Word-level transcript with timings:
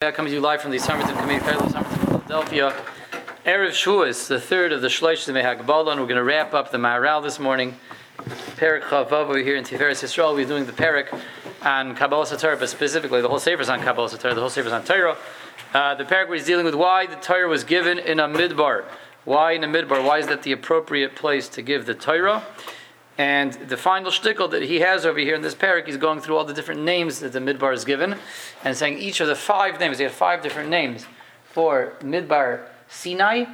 coming 0.00 0.30
to 0.30 0.34
you 0.36 0.40
live 0.40 0.62
from 0.62 0.70
the 0.70 0.78
Somerton 0.78 1.14
Community 1.14 1.44
Kollel 1.44 1.78
of 1.78 2.00
Philadelphia. 2.08 2.74
Erev 3.44 3.72
Shavuos, 3.72 4.28
the 4.28 4.40
third 4.40 4.72
of 4.72 4.80
the 4.80 4.88
Shloshes 4.88 5.30
Yemei 5.30 5.44
Hagbalah, 5.44 5.92
and 5.92 6.00
we're 6.00 6.06
going 6.06 6.16
to 6.16 6.24
wrap 6.24 6.54
up 6.54 6.70
the 6.70 6.78
Maharal 6.78 7.22
this 7.22 7.38
morning. 7.38 7.76
Perik 8.56 8.84
Chavav 8.84 9.12
over 9.12 9.36
here 9.36 9.56
in 9.56 9.64
Tiferes 9.64 10.02
Yisrael. 10.02 10.34
We're 10.34 10.46
doing 10.46 10.64
the 10.64 10.72
Perik 10.72 11.12
on 11.60 11.94
Kabbalah 11.94 12.24
Satorah, 12.24 12.58
but 12.58 12.70
specifically 12.70 13.20
the 13.20 13.28
whole 13.28 13.38
Sefer 13.38 13.60
is 13.60 13.68
on 13.68 13.82
Kabbalah 13.82 14.08
Satorah, 14.08 14.34
the 14.34 14.40
whole 14.40 14.46
is 14.46 14.72
on 14.72 14.84
Torah. 14.84 15.18
Uh, 15.74 15.94
the 15.96 16.04
Perik 16.04 16.34
is 16.34 16.46
dealing 16.46 16.64
with 16.64 16.74
why 16.74 17.04
the 17.04 17.16
Torah 17.16 17.46
was 17.46 17.64
given 17.64 17.98
in 17.98 18.20
a 18.20 18.26
midbar. 18.26 18.86
Why 19.26 19.52
in 19.52 19.64
a 19.64 19.68
midbar? 19.68 20.02
Why 20.02 20.16
is 20.16 20.28
that 20.28 20.44
the 20.44 20.52
appropriate 20.52 21.14
place 21.14 21.46
to 21.50 21.60
give 21.60 21.84
the 21.84 21.94
Torah? 21.94 22.42
And 23.20 23.52
the 23.52 23.76
final 23.76 24.10
shtickle 24.10 24.50
that 24.50 24.62
he 24.62 24.80
has 24.80 25.04
over 25.04 25.18
here 25.18 25.34
in 25.34 25.42
this 25.42 25.54
parak, 25.54 25.84
he's 25.84 25.98
going 25.98 26.22
through 26.22 26.38
all 26.38 26.46
the 26.46 26.54
different 26.54 26.80
names 26.80 27.20
that 27.20 27.34
the 27.34 27.38
midbar 27.38 27.74
is 27.74 27.84
given, 27.84 28.16
and 28.64 28.74
saying 28.74 28.96
each 28.96 29.20
of 29.20 29.28
the 29.28 29.34
five 29.34 29.78
names. 29.78 29.98
He 29.98 30.04
had 30.04 30.12
five 30.12 30.42
different 30.42 30.70
names 30.70 31.04
for 31.44 31.92
midbar 32.00 32.62
Sinai, 32.88 33.44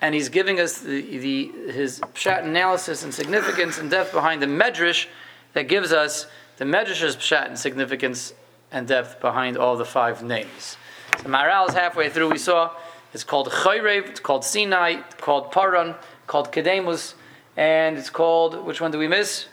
and 0.00 0.12
he's 0.12 0.28
giving 0.28 0.58
us 0.58 0.80
the, 0.80 1.18
the 1.18 1.52
his 1.70 2.00
pshat 2.16 2.42
analysis 2.42 3.04
and 3.04 3.14
significance 3.14 3.78
and 3.78 3.88
depth 3.92 4.10
behind 4.10 4.42
the 4.42 4.46
medrash 4.46 5.06
that 5.52 5.68
gives 5.68 5.92
us 5.92 6.26
the 6.56 6.64
medrash's 6.64 7.14
pshat 7.14 7.46
and 7.46 7.56
significance 7.56 8.34
and 8.72 8.88
depth 8.88 9.20
behind 9.20 9.56
all 9.56 9.76
the 9.76 9.84
five 9.84 10.24
names. 10.24 10.76
So 11.18 11.28
Maharal 11.28 11.68
is 11.68 11.74
halfway 11.74 12.10
through. 12.10 12.32
We 12.32 12.38
saw 12.38 12.72
it's 13.14 13.22
called 13.22 13.50
Chayrev, 13.50 14.08
it's 14.08 14.18
called 14.18 14.44
Sinai, 14.44 15.02
it's 15.06 15.14
called 15.14 15.52
Paran, 15.52 15.94
called 16.26 16.50
Kedemus 16.50 17.14
and 17.56 17.96
it's 17.96 18.10
called, 18.10 18.64
which 18.64 18.80
one 18.80 18.90
do 18.90 18.98
we 18.98 19.08
miss? 19.08 19.46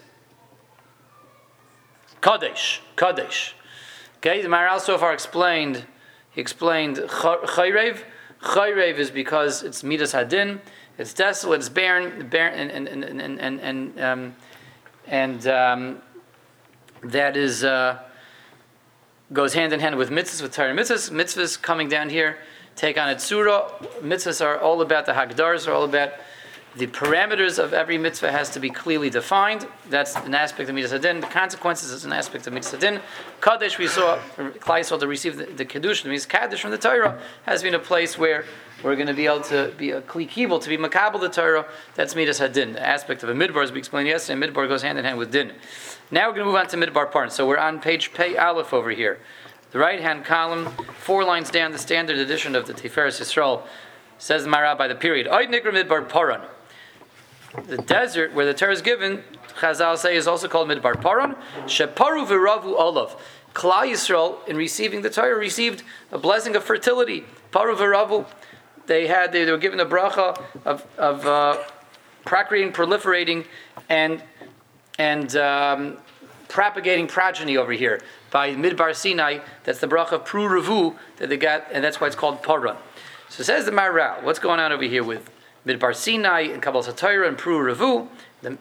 Kadesh. 2.21 2.81
Kadesh. 2.95 3.55
Okay, 4.17 4.41
the 4.41 4.47
Maharal 4.47 4.79
so 4.79 4.97
far 4.97 5.13
explained, 5.13 5.85
he 6.31 6.41
explained 6.41 6.97
Chayrev. 6.97 8.03
Chayrev 8.41 8.97
is 8.97 9.11
because 9.11 9.63
it's 9.63 9.83
Midas 9.83 10.13
Hadin, 10.13 10.59
it's 10.97 11.13
desolate, 11.13 11.59
it's 11.59 11.69
barren, 11.69 12.27
barren 12.29 12.69
and, 12.69 12.87
and, 12.87 13.03
and, 13.03 13.39
and, 13.39 13.59
and, 13.61 13.99
um, 14.01 14.35
and 15.07 15.47
um, 15.47 16.01
that 17.03 17.35
is, 17.35 17.63
uh, 17.63 17.99
goes 19.31 19.53
hand 19.53 19.73
in 19.73 19.79
hand 19.79 19.97
with 19.97 20.09
mitzvahs, 20.09 20.41
with 20.41 20.53
Torah 20.53 20.73
mitzvahs. 20.73 21.09
Mitzvahs 21.09 21.61
coming 21.61 21.89
down 21.89 22.09
here 22.09 22.37
take 22.75 22.97
on 22.97 23.09
a 23.09 23.19
surah. 23.19 23.69
Mitzvahs 24.01 24.43
are 24.43 24.59
all 24.59 24.81
about 24.81 25.05
the 25.05 25.13
Hagdars, 25.13 25.67
are 25.67 25.73
all 25.73 25.83
about 25.83 26.13
the 26.75 26.87
parameters 26.87 27.63
of 27.63 27.73
every 27.73 27.99
mitzvah 27.99 28.31
has 28.31 28.49
to 28.51 28.59
be 28.59 28.69
clearly 28.69 29.09
defined. 29.09 29.67
That's 29.89 30.15
an 30.15 30.33
aspect 30.33 30.69
of 30.69 30.75
mitzvah 30.75 30.99
din. 30.99 31.19
The 31.19 31.27
consequences 31.27 31.91
is 31.91 32.03
an 32.03 32.13
aspect 32.13 32.47
of 32.47 32.53
mitzvah 32.53 32.77
din. 32.77 32.99
Kaddish, 33.41 33.77
we 33.77 33.87
saw 33.87 34.17
Klaisel 34.37 34.99
to 34.99 35.07
receive 35.07 35.37
the, 35.37 35.45
the 35.45 36.09
means 36.09 36.25
Kaddish 36.25 36.61
from 36.61 36.71
the 36.71 36.79
Torah, 36.79 37.19
has 37.43 37.61
been 37.61 37.75
a 37.75 37.79
place 37.79 38.17
where 38.17 38.45
we're 38.83 38.95
going 38.95 39.07
to 39.07 39.13
be 39.13 39.27
able 39.27 39.41
to 39.41 39.71
be 39.77 39.91
a 39.91 40.01
kli 40.01 40.27
kibul, 40.27 40.61
to 40.61 40.69
be 40.69 40.77
makabel 40.77 41.21
the 41.21 41.29
Torah. 41.29 41.65
That's 41.93 42.15
midas 42.15 42.39
hadin. 42.39 42.73
The 42.73 42.85
aspect 42.85 43.21
of 43.21 43.29
a 43.29 43.33
midbar, 43.33 43.63
as 43.63 43.71
we 43.71 43.77
explained 43.77 44.07
yesterday, 44.07 44.47
midbar 44.47 44.67
goes 44.67 44.81
hand 44.81 44.97
in 44.97 45.05
hand 45.05 45.19
with 45.19 45.31
din. 45.31 45.53
Now 46.09 46.27
we're 46.27 46.35
going 46.35 46.45
to 46.45 46.51
move 46.51 46.55
on 46.55 46.67
to 46.67 46.77
midbar 46.77 47.11
part. 47.11 47.31
So 47.31 47.47
we're 47.47 47.57
on 47.57 47.79
page 47.79 48.13
Pei 48.13 48.35
Aleph 48.35 48.73
over 48.73 48.89
here. 48.89 49.19
The 49.71 49.79
right 49.79 50.01
hand 50.01 50.25
column, 50.25 50.69
four 50.99 51.23
lines 51.23 51.49
down, 51.49 51.71
the 51.71 51.79
standard 51.79 52.17
edition 52.17 52.55
of 52.55 52.67
the 52.67 52.73
Tiferes 52.73 53.21
Yisrael, 53.21 53.63
says 54.17 54.43
the 54.43 54.49
Marab 54.49 54.77
by 54.77 54.87
the 54.87 54.95
period. 54.95 55.27
Oid 55.27 55.49
nikra 55.49 55.71
midbar 55.71 56.07
paran. 56.09 56.41
The 57.67 57.77
desert 57.77 58.33
where 58.33 58.45
the 58.45 58.53
Torah 58.53 58.73
is 58.73 58.81
given, 58.81 59.23
Chazal 59.59 59.97
say, 59.97 60.15
is 60.15 60.27
also 60.27 60.47
called 60.47 60.69
Midbar 60.69 60.99
Paran. 60.99 61.35
Sheparu 61.65 62.25
v'ravu 62.25 62.77
olav. 62.77 63.21
Klal 63.53 63.91
Yisrael, 63.91 64.45
in 64.47 64.57
receiving 64.57 65.03
the 65.03 65.09
Torah, 65.09 65.37
received 65.37 65.83
a 66.11 66.17
blessing 66.17 66.55
of 66.55 66.63
fertility. 66.63 67.25
Paru 67.51 67.75
v'ravu. 67.75 68.25
They 68.87 69.07
had 69.07 69.31
they, 69.31 69.49
were 69.49 69.57
given 69.57 69.79
a 69.79 69.85
bracha 69.85 70.41
of, 70.65 70.85
of 70.97 71.25
uh, 71.25 71.63
procreating, 72.25 72.73
proliferating, 72.73 73.45
and 73.87 74.21
and 74.99 75.35
um, 75.37 75.97
propagating 76.49 77.07
progeny 77.07 77.55
over 77.55 77.71
here 77.71 78.01
by 78.29 78.53
Midbar 78.55 78.95
Sinai. 78.95 79.39
That's 79.63 79.79
the 79.79 79.87
bracha 79.87 80.13
of 80.13 80.25
Pru 80.25 80.49
Revu 80.49 80.95
that 81.17 81.29
they 81.29 81.37
got, 81.37 81.67
and 81.71 81.83
that's 81.83 82.01
why 82.01 82.07
it's 82.07 82.15
called 82.15 82.43
Paran. 82.43 82.75
So 83.29 83.43
says 83.43 83.65
the 83.65 83.71
Maharal. 83.71 84.23
What's 84.23 84.39
going 84.39 84.59
on 84.59 84.71
over 84.71 84.83
here 84.83 85.03
with 85.03 85.29
Midbar 85.65 85.95
Sinai 85.95 86.41
and 86.41 86.61
Kabbalah 86.61 86.83
Satira 86.83 87.27
and 87.27 87.37
Pru 87.37 87.73
Revu. 87.73 88.07
The, 88.41 88.51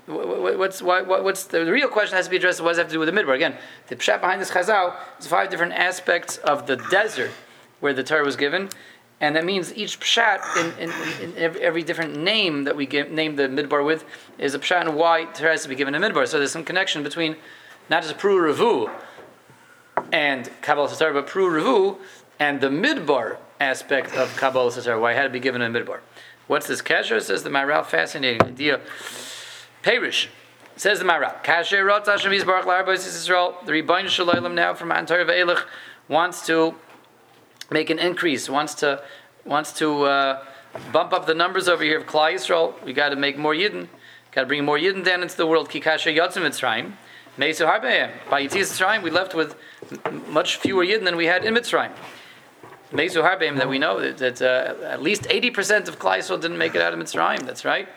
what's, 0.56 0.80
what, 0.80 1.06
what's 1.08 1.44
the, 1.44 1.64
the, 1.64 1.72
real 1.72 1.88
question 1.88 2.16
has 2.16 2.26
to 2.26 2.30
be 2.30 2.36
addressed? 2.36 2.60
What 2.60 2.70
does 2.70 2.78
it 2.78 2.82
have 2.82 2.88
to 2.88 2.94
do 2.94 3.00
with 3.00 3.12
the 3.12 3.20
midbar? 3.20 3.34
Again, 3.34 3.56
the 3.88 3.96
pshat 3.96 4.20
behind 4.20 4.40
this 4.40 4.52
chazal 4.52 4.94
is 5.18 5.26
five 5.26 5.50
different 5.50 5.72
aspects 5.72 6.36
of 6.38 6.68
the 6.68 6.76
desert 6.76 7.32
where 7.80 7.92
the 7.92 8.04
Torah 8.04 8.24
was 8.24 8.36
given, 8.36 8.68
and 9.20 9.34
that 9.34 9.44
means 9.44 9.74
each 9.74 9.98
pshat 9.98 10.40
in, 10.56 10.90
in, 10.90 10.92
in 11.20 11.58
every, 11.60 11.82
different 11.82 12.16
name 12.16 12.62
that 12.64 12.76
we 12.76 12.86
give, 12.86 13.10
name 13.10 13.34
the 13.34 13.48
midbar 13.48 13.84
with 13.84 14.04
is 14.38 14.54
a 14.54 14.60
pshat 14.60 14.82
and 14.82 14.94
why 14.94 15.24
Torah 15.24 15.50
has 15.50 15.64
to 15.64 15.68
be 15.68 15.74
given 15.74 15.96
a 15.96 15.98
midbar. 15.98 16.28
So 16.28 16.38
there's 16.38 16.52
some 16.52 16.64
connection 16.64 17.02
between 17.02 17.34
not 17.90 18.04
just 18.04 18.16
Pru 18.18 18.38
Revu 18.38 18.88
and 20.12 20.48
Kabbalah 20.60 20.88
Satira, 20.88 21.12
but 21.12 21.26
Pru 21.26 21.50
Revu 21.50 21.98
and 22.38 22.60
the 22.60 22.68
midbar 22.68 23.38
aspect 23.60 24.14
of 24.14 24.36
Kabbalah 24.36 24.70
Satira, 24.70 25.00
why 25.00 25.12
it 25.12 25.16
had 25.16 25.24
to 25.24 25.30
be 25.30 25.40
given 25.40 25.62
a 25.62 25.68
midbar. 25.68 26.00
What's 26.46 26.66
this 26.66 26.82
kasher? 26.82 27.20
Says 27.20 27.42
the 27.42 27.50
Maharal, 27.50 27.84
fascinating 27.84 28.42
idea. 28.42 28.80
Perish. 29.82 30.28
Says 30.76 30.98
the 30.98 31.04
Maharal. 31.04 31.42
Kasher 31.44 31.84
Rotz 31.84 32.06
Hashem 32.06 32.32
Yisbarach 32.32 32.64
Larbos 32.64 33.06
Yisrael. 33.06 33.64
The 33.64 33.72
Rebbein 33.72 34.08
Shalom 34.08 34.54
now 34.54 34.74
from 34.74 34.90
Antar 34.90 35.24
Ve'elech 35.24 35.64
wants 36.08 36.46
to 36.46 36.74
make 37.70 37.90
an 37.90 37.98
increase, 37.98 38.48
wants 38.48 38.74
to 38.76 39.02
wants 39.44 39.72
to 39.74 40.04
uh, 40.04 40.44
bump 40.92 41.12
up 41.12 41.26
the 41.26 41.34
numbers 41.34 41.68
over 41.68 41.82
here 41.84 41.98
of 41.98 42.06
Klal 42.06 42.34
Yisrael. 42.34 42.82
We 42.84 42.92
got 42.92 43.10
to 43.10 43.16
make 43.16 43.38
more 43.38 43.54
Yidden. 43.54 43.88
Got 44.32 44.42
to 44.42 44.46
bring 44.46 44.64
more 44.64 44.78
Yidden 44.78 45.04
down 45.04 45.22
into 45.22 45.36
the 45.36 45.46
world. 45.46 45.68
Kikasher 45.68 46.14
Yotzim 46.16 46.42
Mitzrayim. 46.42 46.92
Meisu 47.38 47.66
Harbeim. 47.66 48.10
By 48.30 48.46
Yitzis 48.46 48.72
Mitzrayim, 48.72 49.02
we 49.02 49.10
left 49.10 49.34
with 49.34 49.56
much 50.28 50.56
fewer 50.56 50.84
Yidden 50.84 51.04
than 51.04 51.16
we 51.16 51.26
had 51.26 51.44
in 51.44 51.54
Mitzrayim. 51.54 51.92
Mezu 52.92 53.22
Harbim 53.22 53.56
that 53.56 53.68
we 53.70 53.78
know 53.78 54.00
that, 54.00 54.18
that 54.18 54.42
uh, 54.42 54.84
at 54.84 55.02
least 55.02 55.22
80% 55.22 55.88
of 55.88 55.98
Klai 55.98 56.20
didn't 56.40 56.58
make 56.58 56.74
it 56.74 56.82
out 56.82 56.92
of 56.92 56.98
Mitzrayim. 56.98 57.46
That's 57.46 57.64
right. 57.64 57.88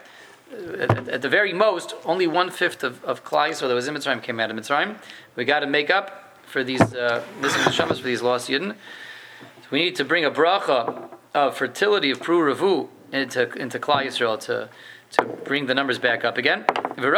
At, 0.79 1.09
at 1.09 1.22
the 1.22 1.28
very 1.28 1.51
most, 1.51 1.95
only 2.06 2.28
one 2.28 2.50
fifth 2.50 2.81
of, 2.81 3.03
of 3.03 3.23
Klai 3.25 3.59
that 3.59 3.73
was 3.73 3.89
in 3.89 3.94
Mitzrayim 3.94 4.23
came 4.23 4.39
out 4.39 4.50
of 4.50 4.57
Mitzrayim. 4.57 4.97
We 5.35 5.44
got 5.44 5.59
to 5.59 5.67
make 5.67 5.89
up 5.89 6.38
for 6.45 6.63
these 6.63 6.81
uh, 6.81 7.23
missing 7.41 7.61
neshamas 7.63 7.97
for 7.97 8.07
these 8.07 8.22
lost 8.22 8.50
Yidden. 8.50 8.72
So 8.72 9.67
we 9.69 9.79
need 9.79 9.95
to 9.97 10.06
bring 10.06 10.23
a 10.23 10.31
bracha 10.31 11.09
of 11.33 11.57
fertility 11.57 12.09
of 12.12 12.22
Pru 12.22 12.53
Ravu 12.53 12.88
into 13.12 13.51
into 13.53 13.79
Klai 13.79 14.06
Yisrael 14.06 14.39
to 14.41 14.69
to 15.12 15.25
bring 15.44 15.66
the 15.66 15.73
numbers 15.73 16.00
back 16.00 16.23
up 16.23 16.38
again. 16.38 16.63
The 16.95 17.12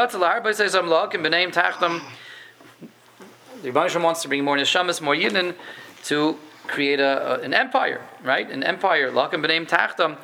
Rebbe 3.63 3.99
wants 3.99 4.21
to 4.23 4.27
bring 4.27 4.44
more 4.44 4.57
neshamas, 4.57 5.01
more 5.01 5.15
Yidden 5.15 5.55
to 6.05 6.38
create 6.67 7.00
a, 7.00 7.39
a, 7.39 7.41
an 7.41 7.53
empire, 7.53 8.01
right? 8.23 8.50
An 8.50 8.63
empire. 8.63 9.11
Lakim 9.11 9.45
b'neim 9.45 9.67
tachtam. 9.67 10.17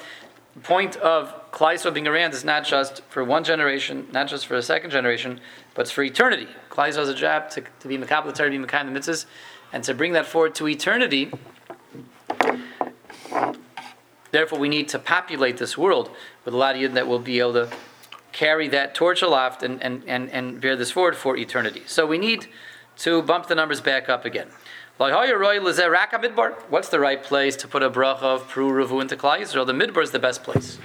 Point 0.62 0.98
of 0.98 1.52
Klaiso 1.52 1.92
being 1.92 2.08
around 2.08 2.34
is 2.34 2.44
not 2.44 2.64
just 2.64 3.02
for 3.10 3.24
one 3.24 3.44
generation, 3.44 4.08
not 4.12 4.28
just 4.28 4.46
for 4.46 4.56
a 4.56 4.62
second 4.62 4.92
generation, 4.92 5.40
but 5.74 5.84
it's 5.84 5.92
for 5.92 6.04
eternity. 6.04 6.48
Klaiso 6.70 6.98
has 6.98 7.10
a 7.10 7.16
job 7.16 7.50
to, 7.52 7.64
to 7.80 7.88
be 7.88 7.98
Makabal 7.98 8.34
to 8.34 8.50
be 8.50 8.58
Makayim 8.60 8.94
the 8.94 9.00
mitzvahs, 9.00 9.26
and 9.72 9.84
to 9.84 9.94
bring 9.96 10.14
that 10.14 10.28
forward 10.28 10.54
to 10.56 10.68
eternity. 10.68 11.32
Therefore, 14.32 14.60
we 14.60 14.70
need 14.70 14.88
to 14.90 15.00
populate 15.00 15.58
this 15.58 15.78
world 15.78 16.12
with 16.46 16.54
a 16.54 16.58
lot 16.58 16.76
of 16.76 16.82
Yidden 16.82 16.94
that 16.94 17.08
will 17.08 17.20
be 17.20 17.40
able 17.40 17.54
to 17.54 17.70
carry 18.32 18.68
that 18.68 18.96
torch 18.96 19.22
aloft 19.22 19.64
and, 19.64 19.82
and, 19.82 20.04
and, 20.08 20.30
and 20.32 20.60
bear 20.60 20.76
this 20.76 20.92
forward 20.92 21.16
for 21.16 21.38
eternity. 21.38 21.84
So 21.86 22.06
we 22.06 22.18
need 22.18 22.48
to 22.98 23.22
bump 23.22 23.48
the 23.48 23.56
numbers 23.56 23.80
back 23.80 24.10
up 24.10 24.26
again. 24.26 24.48
What's 24.98 26.90
the 26.90 27.00
right 27.00 27.24
place 27.24 27.56
to 27.56 27.68
put 27.68 27.82
a 27.82 27.90
bracha 27.90 28.22
of 28.22 28.48
Pru 28.48 28.70
Revu 28.70 29.02
into 29.02 29.18
Klal 29.18 29.40
Yisrael? 29.40 29.66
The 29.66 29.74
Midbar 29.74 30.04
is 30.04 30.12
the 30.12 30.20
best 30.20 30.44
place. 30.44 30.78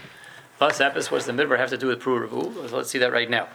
Plus, 0.57 0.79
Epis, 0.79 1.11
what 1.11 1.19
does 1.19 1.27
the 1.27 1.33
Midbar 1.33 1.59
have 1.59 1.69
to 1.71 1.77
do 1.77 1.89
with 1.89 2.01
Pru 2.01 2.27
Revu? 2.27 2.73
Let's 2.73 2.91
see 2.91 2.99
that 2.99 3.13
right 3.13 3.29
now. 3.29 3.49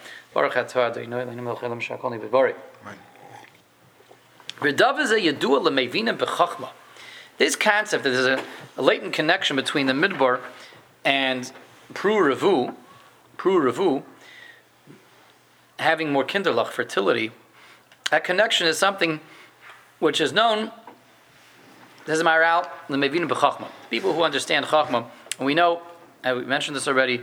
This 7.38 7.56
concept 7.56 8.04
that 8.04 8.10
there's 8.12 8.26
a, 8.26 8.44
a, 8.78 8.82
latent 8.82 9.14
connection 9.14 9.56
between 9.56 9.88
the 9.88 9.94
Midbar 9.94 10.40
and 11.04 11.52
Pru 11.94 12.34
Revu, 12.34 12.76
Pru 13.38 13.72
Revu, 13.72 14.04
having 15.80 16.12
more 16.12 16.24
kinderlach, 16.24 16.68
fertility, 16.68 17.32
that 18.12 18.24
connection 18.24 18.68
is 18.68 18.78
something 18.78 19.20
which 20.04 20.20
is 20.20 20.34
known 20.34 20.70
this 22.06 22.18
is 22.18 22.24
Mevina 22.24 22.68
B'Chachma. 22.90 23.68
People 23.90 24.12
who 24.14 24.24
understand 24.24 24.66
Chachma, 24.66 25.06
and 25.38 25.46
we 25.46 25.56
know, 25.56 25.82
and 26.22 26.38
we 26.38 26.44
mentioned 26.44 26.76
this 26.76 26.90
already, 26.90 27.22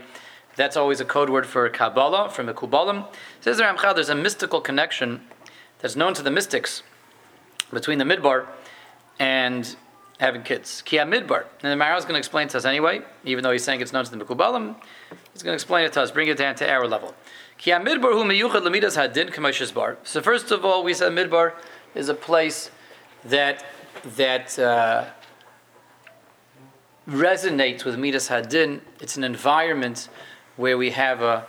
that's 0.56 0.74
always 0.74 1.00
a 1.00 1.04
code 1.04 1.28
word 1.28 1.46
for 1.46 1.68
Kabbalah, 1.68 2.30
from 2.30 2.46
the 2.46 2.54
Kubalim. 2.54 3.06
Says 3.42 3.58
the 3.58 3.64
Ramchal, 3.64 3.94
there's 3.94 4.08
a 4.08 4.14
mystical 4.14 4.62
connection 4.62 5.20
that's 5.80 5.96
known 5.96 6.14
to 6.14 6.22
the 6.22 6.30
mystics 6.30 6.82
between 7.70 7.98
the 7.98 8.04
Midbar 8.04 8.46
and 9.18 9.76
having 10.18 10.42
kids. 10.42 10.82
Kia 10.82 11.04
midbar. 11.04 11.44
And 11.62 11.78
the 11.78 11.82
Maharal 11.82 11.98
is 11.98 12.04
going 12.04 12.14
to 12.14 12.18
explain 12.18 12.48
to 12.48 12.58
us 12.58 12.64
anyway, 12.64 13.00
even 13.24 13.42
though 13.42 13.52
he's 13.52 13.64
saying 13.64 13.80
it's 13.80 13.92
known 13.92 14.04
to 14.04 14.10
the 14.10 14.22
Mekubalim. 14.22 14.76
He's 15.32 15.42
going 15.42 15.52
to 15.52 15.56
explain 15.56 15.84
it 15.84 15.92
to 15.94 16.02
us, 16.02 16.10
bring 16.10 16.28
it 16.28 16.36
down 16.36 16.54
to 16.56 16.70
our 16.70 16.86
level. 16.86 17.14
Kia 17.58 17.78
midbar 17.78 18.12
hu 18.12 18.24
meyuchad 18.24 18.62
lemidas 18.62 18.96
hadin 18.96 19.30
kamashis 19.30 19.72
bar. 19.72 19.98
So 20.04 20.20
first 20.20 20.50
of 20.50 20.64
all, 20.64 20.84
we 20.84 20.94
said 20.94 21.12
midbar 21.12 21.52
is 21.94 22.08
a 22.08 22.14
place 22.14 22.70
that 23.24 23.64
that 24.16 24.58
uh, 24.58 25.06
resonates 27.08 27.84
with 27.84 27.98
midas 27.98 28.28
hadin. 28.28 28.80
It's 29.00 29.16
an 29.16 29.24
environment 29.24 30.08
where 30.56 30.78
we 30.78 30.90
have 30.90 31.20
a, 31.22 31.46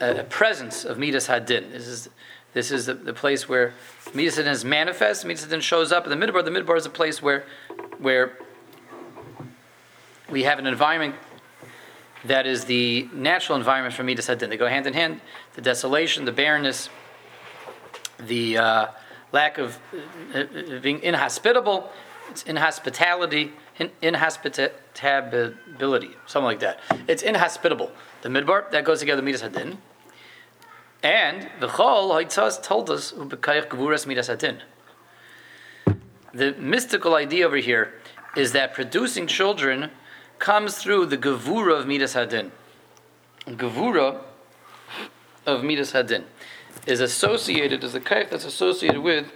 a 0.00 0.24
presence 0.24 0.84
of 0.84 0.98
midas 0.98 1.28
hadin. 1.28 1.70
This 1.72 1.86
is 1.86 2.08
this 2.52 2.70
is 2.70 2.86
the, 2.86 2.94
the 2.94 3.12
place 3.12 3.48
where 3.48 3.74
midas 4.14 4.38
hadin 4.38 4.52
is 4.52 4.64
manifest. 4.64 5.24
Midas 5.24 5.46
hadin 5.46 5.60
shows 5.60 5.92
up 5.92 6.06
in 6.06 6.18
the 6.18 6.26
midbar. 6.26 6.44
The 6.44 6.50
midbar 6.50 6.76
is 6.76 6.86
a 6.86 6.90
place 6.90 7.20
where 7.20 7.44
where 7.98 8.38
we 10.30 10.44
have 10.44 10.58
an 10.58 10.66
environment 10.66 11.14
that 12.24 12.46
is 12.46 12.64
the 12.64 13.08
natural 13.12 13.58
environment 13.58 13.94
for 13.94 14.02
Midas 14.02 14.28
Hadin. 14.28 14.48
They 14.48 14.56
go 14.56 14.66
hand 14.66 14.86
in 14.86 14.94
hand. 14.94 15.20
The 15.54 15.60
desolation, 15.60 16.24
the 16.24 16.32
barrenness, 16.32 16.88
the 18.18 18.56
uh, 18.56 18.86
lack 19.34 19.58
of 19.58 19.78
uh, 20.34 20.44
being 20.80 21.02
inhospitable, 21.02 21.90
it's 22.30 22.44
inhospitality, 22.44 23.52
in, 23.78 23.90
inhospitability, 24.00 26.10
something 26.26 26.46
like 26.46 26.60
that. 26.60 26.80
It's 27.08 27.22
inhospitable. 27.22 27.90
The 28.22 28.30
midbar, 28.30 28.70
that 28.70 28.84
goes 28.84 29.00
together 29.00 29.20
Midas 29.20 29.42
Hadin. 29.42 29.76
And 31.02 31.50
the 31.60 31.68
Chol, 31.68 32.14
Haitzas 32.14 32.62
told 32.62 32.88
us, 32.88 33.12
Midas 33.12 34.28
Hadin. 34.28 34.60
The 36.32 36.52
mystical 36.52 37.14
idea 37.14 37.46
over 37.46 37.56
here 37.56 37.92
is 38.36 38.52
that 38.52 38.72
producing 38.72 39.26
children 39.26 39.90
comes 40.38 40.78
through 40.78 41.06
the 41.06 41.18
gevura 41.18 41.80
of 41.80 41.86
Midas 41.86 42.14
Hadin. 42.14 42.52
Gevura 43.46 44.22
of 45.46 45.62
Midas 45.62 45.92
Hadin 45.92 46.24
is 46.86 47.00
associated, 47.00 47.82
is 47.84 47.94
a 47.94 48.00
kaif 48.00 48.30
that's 48.30 48.44
associated 48.44 49.00
with 49.00 49.32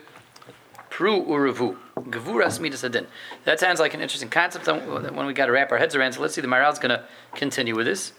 Pru 0.90 1.26
Uravu. 1.26 1.76
Gevuras 2.10 2.60
Midas 2.60 2.82
Hadin. 2.82 3.06
That 3.44 3.60
sounds 3.60 3.80
like 3.80 3.94
an 3.94 4.00
interesting 4.00 4.28
concept 4.28 4.64
that 4.66 5.14
when 5.14 5.26
we 5.26 5.32
got 5.32 5.46
to 5.46 5.52
wrap 5.52 5.72
our 5.72 5.78
heads 5.78 5.94
around. 5.94 6.12
So 6.12 6.20
let's 6.22 6.34
see, 6.34 6.40
the 6.40 6.48
Maharal 6.48 6.72
is 6.72 6.78
going 6.78 6.90
to 6.90 7.04
continue 7.34 7.74
with 7.74 7.86
this. 7.86 8.12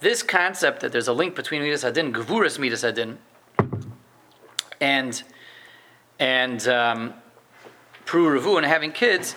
This 0.00 0.22
concept 0.22 0.80
that 0.80 0.92
there's 0.92 1.08
a 1.08 1.12
link 1.12 1.34
between 1.34 1.62
Midas 1.62 1.84
Hadin, 1.84 2.12
Gevuras 2.12 2.58
Midas 2.58 2.82
Hadin, 2.82 3.16
and 4.80 5.22
and 6.20 6.68
um, 6.68 7.14
Pru 8.08 8.40
Ravu 8.40 8.56
and 8.56 8.64
having 8.64 8.90
kids, 8.90 9.34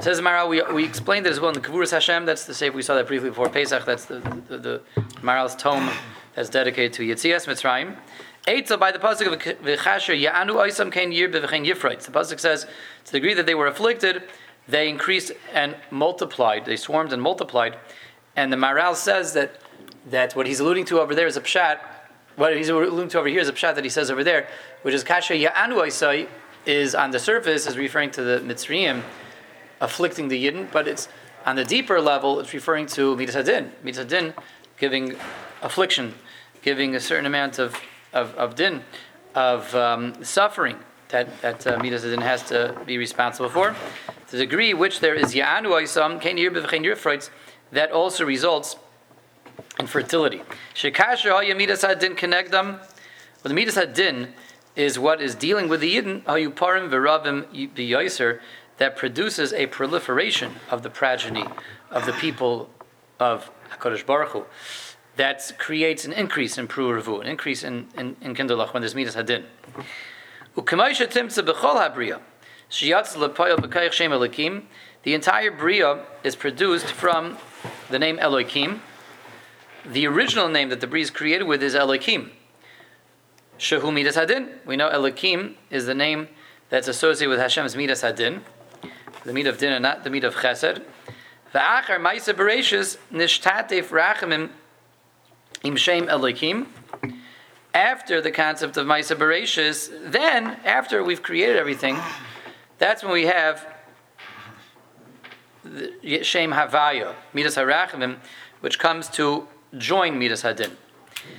says 0.00 0.18
Maral, 0.18 0.48
we, 0.48 0.62
we 0.72 0.82
explained 0.82 1.26
that 1.26 1.32
as 1.32 1.40
well 1.40 1.50
in 1.50 1.54
the 1.54 1.60
Gevuras 1.60 1.90
Hashem, 1.90 2.24
that's 2.24 2.46
the 2.46 2.54
safe, 2.54 2.72
we 2.72 2.80
saw 2.80 2.94
that 2.94 3.06
briefly 3.06 3.28
before 3.28 3.50
Pesach, 3.50 3.84
that's 3.84 4.06
the, 4.06 4.20
the, 4.48 4.56
the, 4.56 4.82
Maral's 5.20 5.54
tome 5.54 5.90
that's 6.34 6.48
dedicated 6.48 6.94
to 6.94 7.02
Yitzias 7.02 7.46
Mitzrayim. 7.46 7.98
Eitzel 8.46 8.80
by 8.80 8.92
the 8.92 8.98
pasuk 8.98 9.30
of 9.30 9.38
V'chasher 9.62 10.18
Ya'anu 10.18 10.52
Oisam 10.52 10.90
Kain 10.90 11.12
Yir 11.12 11.30
B'V'chein 11.30 11.66
Yifrites. 11.66 12.06
The 12.06 12.12
pasuk 12.12 12.40
says, 12.40 12.64
to 13.04 13.12
the 13.12 13.18
degree 13.18 13.34
that 13.34 13.44
they 13.44 13.54
were 13.54 13.66
afflicted, 13.66 14.22
they 14.66 14.88
increased 14.88 15.32
and 15.52 15.76
multiplied. 15.90 16.64
They 16.64 16.76
swarmed 16.76 17.12
and 17.12 17.20
multiplied. 17.20 17.76
And 18.36 18.50
the 18.50 18.56
Maral 18.56 18.94
says 18.94 19.34
that 19.34 19.60
that 20.08 20.34
what 20.34 20.46
he's 20.46 20.60
alluding 20.60 20.86
to 20.86 21.00
over 21.00 21.14
there 21.14 21.26
is 21.26 21.36
a 21.36 21.42
pshat. 21.42 21.78
What 22.36 22.56
he's 22.56 22.70
alluding 22.70 23.08
to 23.10 23.18
over 23.18 23.28
here 23.28 23.40
is 23.40 23.48
a 23.48 23.52
pshat 23.52 23.74
that 23.74 23.84
he 23.84 23.90
says 23.90 24.10
over 24.10 24.24
there, 24.24 24.48
which 24.80 24.94
is 24.94 25.04
Kasher 25.04 25.38
Ya'anu 25.38 25.82
Oisai 25.82 26.26
is 26.66 26.94
on 26.94 27.10
the 27.10 27.18
surface 27.18 27.66
is 27.66 27.76
referring 27.76 28.10
to 28.12 28.22
the 28.22 28.40
Mitzrayim 28.40 29.02
afflicting 29.80 30.28
the 30.28 30.44
Yidden, 30.44 30.70
but 30.72 30.88
it's 30.88 31.08
on 31.44 31.56
the 31.56 31.64
deeper 31.64 32.00
level, 32.00 32.40
it's 32.40 32.54
referring 32.54 32.86
to 32.86 33.16
Midas 33.16 33.34
Hadin. 33.34 33.70
Midas 33.82 34.04
Hadin 34.04 34.34
giving 34.78 35.16
affliction, 35.62 36.14
giving 36.62 36.94
a 36.94 37.00
certain 37.00 37.26
amount 37.26 37.58
of, 37.58 37.76
of, 38.12 38.34
of 38.34 38.54
din, 38.54 38.82
of 39.34 39.74
um, 39.74 40.24
suffering 40.24 40.78
that, 41.08 41.40
that 41.42 41.66
uh, 41.66 41.78
Midas 41.78 42.04
Hadin 42.04 42.22
has 42.22 42.42
to 42.44 42.74
be 42.86 42.96
responsible 42.96 43.50
for. 43.50 43.76
To 44.28 44.36
the 44.36 44.46
degree 44.46 44.72
which 44.72 45.00
there 45.00 45.14
is 45.14 45.34
Ya'anu 45.34 45.68
Aysam, 45.68 46.20
Kain 46.20 46.38
Yir 46.38 47.30
that 47.72 47.92
also 47.92 48.24
results 48.24 48.76
in 49.78 49.86
fertility. 49.86 50.42
Shekasher 50.74 51.56
Midas 51.56 51.82
Hadin 51.82 52.50
them. 52.50 52.72
Well, 52.72 53.48
the 53.48 53.54
Midas 53.54 53.76
Hadin 53.76 54.28
is 54.76 54.98
what 54.98 55.20
is 55.20 55.34
dealing 55.34 55.68
with 55.68 55.80
the 55.80 55.96
Yidden, 55.96 56.22
Hayuparim 56.24 56.90
Viravim 56.90 57.72
Biyoiser, 57.74 58.40
that 58.78 58.96
produces 58.96 59.52
a 59.52 59.66
proliferation 59.66 60.56
of 60.70 60.82
the 60.82 60.90
progeny 60.90 61.44
of 61.90 62.06
the 62.06 62.12
people 62.12 62.68
of 63.20 63.50
HaKadosh 63.70 64.04
Baruch 64.04 64.30
Hu. 64.30 64.44
That 65.16 65.52
creates 65.58 66.04
an 66.04 66.12
increase 66.12 66.58
in 66.58 66.66
Pru 66.66 67.20
an 67.20 67.26
increase 67.28 67.62
in, 67.62 67.88
in, 67.96 68.16
in 68.20 68.34
Kindalach 68.34 68.74
when 68.74 68.82
there's 68.82 68.96
Midas 68.96 69.14
Hadin. 69.14 69.44
Ukamaisha 70.56 71.06
Timtza 71.06 71.44
Bechol 71.44 71.76
HaBriya, 71.76 72.20
Shiyatz 72.68 73.14
Lepoyel 73.14 73.58
B'kayach 73.58 73.92
Shem 73.92 74.10
Elokim, 74.10 74.64
the 75.04 75.14
entire 75.14 75.52
Bria 75.52 76.04
is 76.24 76.34
produced 76.34 76.86
from 76.86 77.38
the 77.90 77.98
name 77.98 78.18
Elohim. 78.18 78.82
The 79.84 80.06
original 80.06 80.48
name 80.48 80.70
that 80.70 80.80
the 80.80 80.86
Bria 80.86 81.02
is 81.02 81.10
created 81.10 81.44
with 81.44 81.62
is 81.62 81.74
Elohim. 81.76 82.32
Shehu 83.58 83.92
Midas 83.92 84.16
Hadin. 84.16 84.48
We 84.66 84.76
know 84.76 84.90
Elokim 84.90 85.54
is 85.70 85.86
the 85.86 85.94
name 85.94 86.28
that's 86.70 86.88
associated 86.88 87.30
with 87.30 87.38
Hashem's 87.38 87.76
Midas 87.76 88.02
Hadin, 88.02 88.40
the 89.24 89.32
Mid 89.32 89.46
of 89.46 89.58
Din 89.58 89.72
and 89.72 89.82
not 89.82 90.04
the 90.04 90.10
Mid 90.10 90.24
of 90.24 90.34
Chesed. 90.34 90.82
Va'achar 91.54 92.00
Maisa 92.00 92.34
Bereshis 92.34 92.98
Nishtatef 93.12 93.88
Rachamim 93.88 94.50
Im 95.62 95.76
Shem. 95.76 96.08
After 97.72 98.20
the 98.20 98.30
concept 98.30 98.76
of 98.76 98.86
Maisa 98.86 99.16
Bereshis, 99.16 99.90
then 100.10 100.58
after 100.64 101.02
we've 101.02 101.22
created 101.22 101.56
everything, 101.56 101.98
that's 102.78 103.02
when 103.02 103.12
we 103.12 103.26
have 103.26 103.66
the 105.64 106.22
Shem 106.22 106.52
Havaya, 106.52 107.14
Midas 107.32 107.56
Harachamim, 107.56 108.16
which 108.60 108.78
comes 108.78 109.08
to 109.10 109.46
join 109.78 110.18
Midas 110.18 110.42
Hadin. 110.42 110.72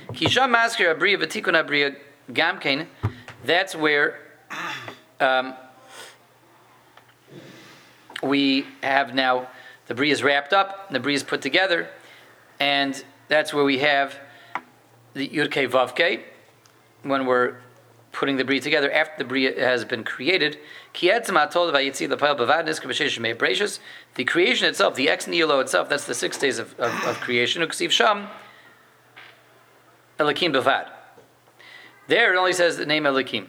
Kisha 0.08 0.50
Masker 0.50 0.94
Abriya 0.94 1.22
Vatikun 1.22 1.62
Abriya 1.62 1.96
Gamkein, 2.32 2.86
that's 3.44 3.74
where 3.74 4.20
um, 5.20 5.54
we 8.22 8.66
have 8.82 9.14
now 9.14 9.48
the 9.86 9.94
bria 9.94 10.12
is 10.12 10.22
wrapped 10.22 10.52
up, 10.52 10.90
the 10.90 11.00
bria 11.00 11.14
is 11.14 11.22
put 11.22 11.42
together, 11.42 11.88
and 12.58 13.04
that's 13.28 13.54
where 13.54 13.64
we 13.64 13.78
have 13.78 14.18
the 15.14 15.28
Yudke 15.28 15.70
Vavke 15.70 16.22
when 17.02 17.26
we're 17.26 17.56
putting 18.12 18.36
the 18.36 18.44
bria 18.44 18.60
together 18.60 18.90
after 18.90 19.18
the 19.18 19.24
bria 19.28 19.52
has 19.60 19.84
been 19.84 20.02
created. 20.02 20.58
The 20.94 21.20
creation 24.24 24.68
itself, 24.68 24.94
the 24.94 25.08
ex 25.08 25.26
nihilo 25.26 25.60
itself, 25.60 25.88
that's 25.88 26.06
the 26.06 26.14
six 26.14 26.38
days 26.38 26.58
of, 26.58 26.74
of, 26.80 26.92
of 27.04 27.20
creation. 27.20 27.62
Elakim 27.62 28.30
Bavad. 30.18 30.95
There 32.08 32.32
it 32.32 32.36
only 32.36 32.52
says 32.52 32.76
the 32.76 32.86
name 32.86 33.04
Elikim. 33.04 33.48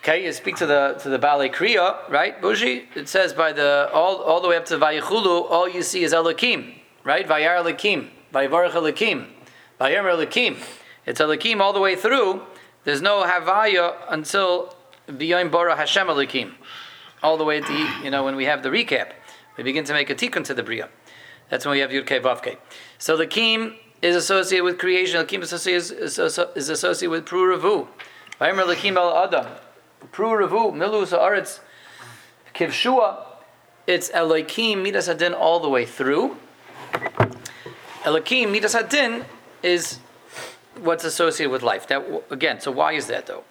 Okay, 0.00 0.24
you 0.24 0.32
speak 0.32 0.56
to 0.56 0.66
the 0.66 0.98
to 1.02 1.08
the 1.08 1.18
Bale 1.18 1.48
Kriya, 1.50 2.08
right? 2.08 2.40
Bushi, 2.40 2.88
it 2.94 3.08
says 3.08 3.32
by 3.32 3.52
the 3.52 3.90
all, 3.92 4.16
all 4.22 4.40
the 4.40 4.48
way 4.48 4.56
up 4.56 4.64
to 4.66 4.78
Vayichulu, 4.78 5.50
all 5.50 5.68
you 5.68 5.82
see 5.82 6.02
is 6.02 6.12
Elikim, 6.12 6.74
right? 7.04 7.28
Vayar 7.28 7.62
Elikim, 7.62 8.08
Vayivarach 8.32 8.72
Elikim, 8.72 9.26
Vayemer 9.80 10.14
Elikim. 10.16 10.56
It's 11.06 11.20
Elikim 11.20 11.60
all 11.60 11.72
the 11.72 11.80
way 11.80 11.94
through. 11.96 12.42
There's 12.84 13.02
no 13.02 13.22
Havaya 13.24 13.94
until 14.08 14.74
B'yoim 15.06 15.50
Bora 15.50 15.76
Hashem 15.76 16.06
Elikim. 16.06 16.54
All 17.22 17.36
the 17.36 17.44
way 17.44 17.60
to, 17.60 17.88
you 18.02 18.10
know, 18.10 18.24
when 18.24 18.36
we 18.36 18.46
have 18.46 18.62
the 18.62 18.70
recap, 18.70 19.12
we 19.58 19.64
begin 19.64 19.84
to 19.84 19.92
make 19.92 20.08
a 20.08 20.14
tikkun 20.14 20.42
to 20.44 20.54
the 20.54 20.62
Bria. 20.62 20.88
That's 21.50 21.66
when 21.66 21.72
we 21.72 21.80
have 21.80 21.90
Yud 21.90 22.06
Kei 22.06 22.56
So 22.98 23.16
the 23.16 23.26
Kim 23.26 23.74
is 24.02 24.16
associated 24.16 24.64
with 24.64 24.78
creation. 24.78 25.20
Lakim 25.24 25.42
is 25.42 26.68
associated 26.70 27.10
with 27.10 27.26
Pru 27.26 27.56
Ravu. 27.56 27.88
Vaymer 28.40 28.64
Lakim 28.64 28.96
El 28.96 29.16
Adam. 29.16 29.46
Pru 30.12 30.38
Ravu, 30.38 30.72
Milus 30.72 31.12
Aretz, 31.16 31.60
Kivshua. 32.54 33.26
It's 33.86 34.10
Elohim 34.12 34.82
Midas 34.82 35.08
Hadin 35.08 35.34
all 35.34 35.60
the 35.60 35.68
way 35.68 35.84
through. 35.84 36.36
Elohim 38.04 38.52
Midas 38.52 38.74
Hadin 38.74 39.24
is 39.62 39.98
what's 40.80 41.04
associated 41.04 41.50
with 41.50 41.62
life. 41.62 41.86
That 41.88 42.22
again. 42.30 42.60
So 42.60 42.70
why 42.70 42.92
is 42.92 43.08
that 43.08 43.26
though? 43.26 43.44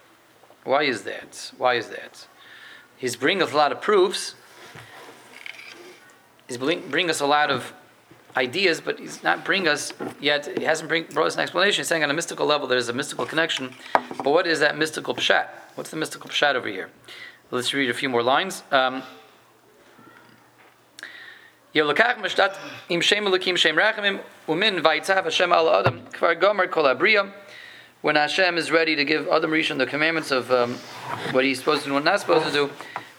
Why 0.64 0.82
is 0.82 1.02
that? 1.02 1.52
Why 1.56 1.74
is 1.74 1.88
that? 1.88 2.26
He's 2.96 3.16
bringing 3.16 3.42
us 3.42 3.52
a 3.52 3.56
lot 3.56 3.70
of 3.70 3.80
proofs. 3.80 4.34
He's 6.48 6.58
bringing 6.58 7.10
us 7.10 7.20
a 7.20 7.26
lot 7.26 7.50
of 7.50 7.72
ideas, 8.36 8.80
but 8.80 8.98
he's 8.98 9.22
not 9.22 9.44
bringing 9.44 9.68
us 9.68 9.92
yet. 10.20 10.58
He 10.58 10.64
hasn't 10.64 10.88
bring, 10.88 11.04
brought 11.04 11.26
us 11.26 11.34
an 11.34 11.40
explanation. 11.40 11.80
He's 11.80 11.88
saying 11.88 12.02
on 12.04 12.10
a 12.10 12.14
mystical 12.14 12.46
level 12.46 12.66
there's 12.68 12.88
a 12.88 12.92
mystical 12.92 13.26
connection. 13.26 13.74
But 13.94 14.30
what 14.30 14.46
is 14.46 14.60
that 14.60 14.76
mystical 14.76 15.14
pshat? 15.14 15.48
What's 15.74 15.90
the 15.90 15.96
mystical 15.96 16.30
pshat 16.30 16.54
over 16.54 16.68
here? 16.68 16.90
Let's 17.50 17.74
read 17.74 17.90
a 17.90 17.94
few 17.94 18.08
more 18.08 18.22
lines. 18.22 18.62
Um, 18.70 19.02
when 28.02 28.16
Hashem 28.16 28.56
is 28.56 28.70
ready 28.70 28.96
to 28.96 29.04
give 29.04 29.28
Adam 29.28 29.50
Rishon 29.50 29.78
the 29.78 29.86
commandments 29.86 30.30
of 30.30 30.50
um, 30.50 30.74
what 31.32 31.44
he's 31.44 31.58
supposed 31.58 31.82
to 31.82 31.90
do 31.90 31.96
and 31.96 32.04
not 32.04 32.20
supposed 32.20 32.46
to 32.46 32.52
do, 32.52 32.70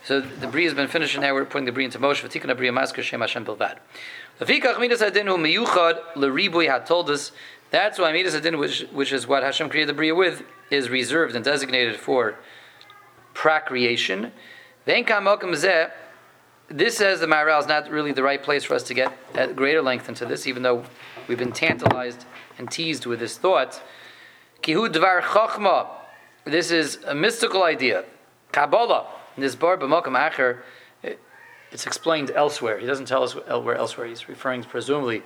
so 0.03 0.19
the 0.19 0.47
Bria 0.47 0.65
has 0.65 0.73
been 0.73 0.87
finished, 0.87 1.13
and 1.13 1.21
now 1.21 1.33
we're 1.33 1.45
putting 1.45 1.65
the 1.65 1.71
Bria 1.71 1.85
into 1.85 1.99
motion. 1.99 2.27
V'tikun 2.27 2.55
Bria 2.57 2.71
Masker 2.71 3.03
Shem 3.03 3.21
Hashem 3.21 3.45
Bilvad. 3.45 3.77
Lefikach 4.39 4.79
Midas 4.79 5.01
Adinu 5.01 5.37
Miyuchad 5.37 6.13
Leribui 6.15 6.67
had 6.67 6.85
told 6.85 7.09
us 7.09 7.31
that's 7.69 7.99
why 7.99 8.11
Midas 8.11 8.35
Adinu, 8.35 8.57
which, 8.57 8.81
which 8.91 9.11
is 9.11 9.27
what 9.27 9.43
Hashem 9.43 9.69
created 9.69 9.89
the 9.89 9.93
Bria 9.93 10.15
with, 10.15 10.43
is 10.69 10.89
reserved 10.89 11.35
and 11.35 11.45
designated 11.45 11.97
for 11.97 12.35
procreation. 13.33 14.31
Venkam 14.87 15.23
Mokum 15.23 15.53
Zeh 15.53 15.91
this 16.73 16.97
says 16.97 17.19
the 17.19 17.25
Maharal 17.25 17.59
is 17.59 17.67
not 17.67 17.89
really 17.89 18.13
the 18.13 18.23
right 18.23 18.41
place 18.41 18.63
for 18.63 18.75
us 18.75 18.83
to 18.83 18.93
get 18.93 19.11
at 19.35 19.57
greater 19.57 19.81
length 19.81 20.07
into 20.07 20.25
this, 20.25 20.47
even 20.47 20.63
though 20.63 20.85
we've 21.27 21.37
been 21.37 21.51
tantalized 21.51 22.25
and 22.57 22.71
teased 22.71 23.05
with 23.05 23.19
this 23.19 23.37
thought. 23.37 23.81
Kihu 24.63 24.89
Dvar. 24.89 25.87
This 26.45 26.71
is 26.71 26.97
a 27.05 27.13
mystical 27.13 27.63
idea. 27.63 28.05
Kabbalah. 28.53 29.07
This 29.37 29.55
bar 29.55 29.77
b'makam 29.77 30.17
acher. 30.17 30.59
It's 31.71 31.87
explained 31.87 32.31
elsewhere. 32.31 32.79
He 32.79 32.85
doesn't 32.85 33.05
tell 33.05 33.23
us 33.23 33.33
where 33.33 33.75
elsewhere. 33.75 34.07
He's 34.07 34.27
referring 34.27 34.63
presumably 34.63 35.23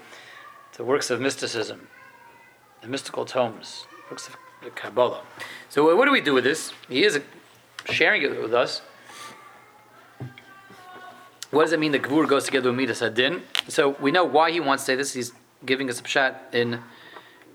to 0.73 0.83
works 0.83 1.09
of 1.09 1.19
mysticism, 1.19 1.87
the 2.81 2.87
mystical 2.87 3.25
tomes, 3.25 3.87
works 4.09 4.27
of 4.27 4.37
the 4.63 4.69
Kabbalah. 4.69 5.21
So 5.69 5.95
what 5.95 6.05
do 6.05 6.11
we 6.11 6.21
do 6.21 6.33
with 6.33 6.43
this? 6.43 6.73
He 6.87 7.03
is 7.03 7.19
sharing 7.85 8.21
it 8.21 8.41
with 8.41 8.53
us. 8.53 8.81
What 11.51 11.63
does 11.63 11.71
it 11.71 11.79
mean 11.79 11.93
that 11.93 12.01
Gvur 12.01 12.27
goes 12.27 12.43
together 12.43 12.69
with 12.69 12.77
Midas 12.77 13.01
Adin? 13.01 13.43
So 13.67 13.89
we 14.01 14.11
know 14.11 14.25
why 14.25 14.51
he 14.51 14.59
wants 14.59 14.83
to 14.83 14.87
say 14.87 14.95
this. 14.95 15.13
He's 15.13 15.31
giving 15.65 15.89
us 15.89 15.99
a 15.99 16.03
pshat 16.03 16.53
in 16.53 16.79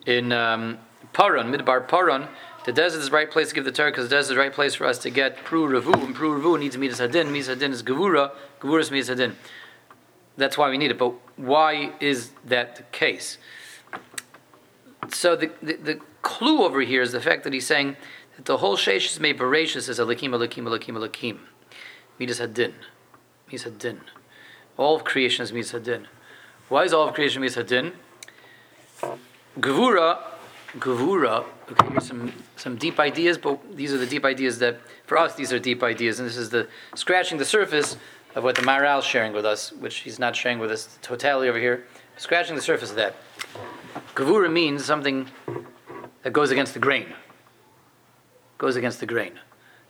in 0.07 0.33
um, 0.33 0.79
Paran, 1.13 1.53
Midbar 1.53 1.87
Paran. 1.87 2.29
The 2.65 2.73
desert 2.73 3.01
is 3.01 3.07
the 3.07 3.13
right 3.13 3.31
place 3.31 3.49
to 3.49 3.55
give 3.55 3.65
the 3.65 3.73
Torah 3.73 3.91
because 3.91 4.09
the 4.09 4.17
desert 4.17 4.33
is 4.33 4.37
the 4.37 4.41
right 4.41 4.53
place 4.53 4.75
for 4.75 4.87
us 4.87 4.99
to 4.99 5.11
get 5.11 5.37
Pru 5.45 5.69
Ravu. 5.71 5.93
And 6.05 6.15
Pru 6.15 6.39
Ravu 6.39 6.59
needs 6.59 6.77
Midas 6.77 7.01
Adin. 7.01 7.33
Midas 7.33 7.49
Adin 7.49 7.73
is 7.73 7.83
Gevura. 7.83 8.33
Gevura 8.61 8.81
is 8.81 8.91
Midas 8.91 9.11
Adin. 9.11 9.37
That's 10.37 10.57
why 10.57 10.71
we 10.71 10.79
need 10.79 10.91
it. 10.91 10.99
But 10.99 11.15
why 11.37 11.93
is 12.01 12.31
that 12.45 12.77
the 12.77 12.83
case? 12.85 13.39
So 15.13 15.35
the, 15.35 15.51
the, 15.63 15.75
the 15.75 16.01
clue 16.23 16.63
over 16.63 16.81
here 16.81 17.03
is 17.03 17.13
the 17.13 17.21
fact 17.21 17.45
that 17.45 17.53
he's 17.53 17.67
saying 17.67 17.97
that 18.37 18.45
the 18.45 18.59
whole 18.59 18.77
Sheish 18.77 19.13
is 19.13 19.21
made 19.21 19.39
Bereshis 19.39 19.89
as 19.89 19.99
a 19.99 20.05
Lakim, 20.05 20.31
Alakim, 20.31 20.65
Alakim, 20.65 20.97
Alakim, 20.97 21.09
Alakim. 21.09 21.39
Midas 22.19 22.41
Adin. 22.41 22.75
Misadin. 23.51 23.99
All 24.77 24.97
of 24.97 25.05
creation 25.05 25.43
is 25.43 25.53
Misadin. 25.53 26.07
Why 26.69 26.85
is 26.85 26.93
all 26.93 27.09
of 27.09 27.15
creation 27.15 27.43
Misadin? 27.43 27.93
Gevura, 29.59 30.19
Gevura, 30.79 31.45
okay, 31.71 31.89
here's 31.89 32.07
some, 32.07 32.33
some 32.57 32.77
deep 32.77 33.01
ideas, 33.01 33.37
but 33.37 33.77
these 33.77 33.93
are 33.93 33.99
the 33.99 34.07
deep 34.07 34.25
ideas 34.25 34.59
that, 34.61 34.79
for 35.07 35.19
us, 35.19 35.35
these 35.35 35.53
are 35.53 35.59
deep 35.59 35.83
ideas, 35.83 36.21
and 36.21 36.29
this 36.29 36.37
is 36.37 36.51
the 36.51 36.69
scratching 36.95 37.39
the 37.39 37.45
surface 37.45 37.97
of 38.35 38.45
what 38.45 38.55
the 38.55 38.63
Maharal 38.63 39.01
is 39.01 39.05
sharing 39.05 39.33
with 39.33 39.45
us, 39.45 39.73
which 39.73 39.99
he's 39.99 40.19
not 40.19 40.37
sharing 40.37 40.59
with 40.59 40.71
us 40.71 40.87
the 40.87 41.01
totality 41.01 41.49
over 41.49 41.59
here, 41.59 41.87
scratching 42.17 42.57
the 42.57 42.63
surface 42.63 42.91
of 42.91 42.97
that. 42.97 43.17
Gevura 44.15 44.51
means 44.51 44.85
something 44.85 45.29
that 46.23 46.33
goes 46.33 46.51
against 46.51 46.75
the 46.75 46.81
grain. 46.81 47.07
Goes 48.59 48.77
against 48.77 49.01
the 49.01 49.07
grain. 49.07 49.39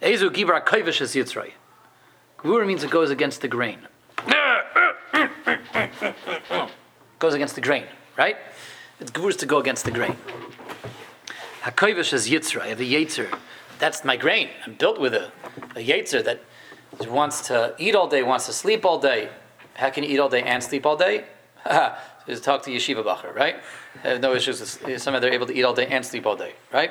Ezu 0.00 0.30
Gibra 0.30 0.64
Kaivish 0.64 1.00
Yitzray. 1.00 1.52
Gvura 2.38 2.66
means 2.66 2.82
it 2.82 2.90
goes 2.90 3.10
against 3.10 3.42
the 3.42 3.48
grain. 3.48 3.80
goes 7.18 7.34
against 7.34 7.54
the 7.54 7.60
grain, 7.60 7.84
right? 8.16 8.36
It's 8.98 9.10
gvura 9.10 9.36
to 9.38 9.46
go 9.46 9.58
against 9.58 9.84
the 9.84 9.90
grain. 9.90 10.16
Hakoivish 11.62 12.12
is 12.14 12.30
yitzra. 12.30 12.62
I 12.62 12.68
have 12.68 12.80
a 12.80 12.84
yetzer. 12.84 13.28
That's 13.78 14.04
my 14.04 14.16
grain. 14.16 14.48
I'm 14.64 14.74
built 14.74 14.98
with 14.98 15.14
a, 15.14 15.30
a 15.76 15.86
yetzer 15.86 16.24
that 16.24 16.40
wants 17.08 17.46
to 17.48 17.74
eat 17.78 17.94
all 17.94 18.08
day, 18.08 18.22
wants 18.22 18.46
to 18.46 18.52
sleep 18.52 18.84
all 18.84 18.98
day. 18.98 19.30
How 19.74 19.90
can 19.90 20.04
you 20.04 20.10
eat 20.10 20.18
all 20.18 20.28
day 20.28 20.42
and 20.42 20.62
sleep 20.62 20.84
all 20.86 20.96
day? 20.96 21.24
Just 22.26 22.44
talk 22.44 22.62
to 22.64 22.70
yeshiva 22.70 23.02
bacher, 23.04 23.34
right? 23.34 23.56
I 24.04 24.08
have 24.08 24.20
no 24.20 24.34
issues. 24.34 24.60
With, 24.60 25.00
somehow 25.02 25.20
they're 25.20 25.32
able 25.32 25.46
to 25.46 25.54
eat 25.54 25.64
all 25.64 25.74
day 25.74 25.86
and 25.86 26.04
sleep 26.04 26.26
all 26.26 26.36
day, 26.36 26.54
right? 26.72 26.90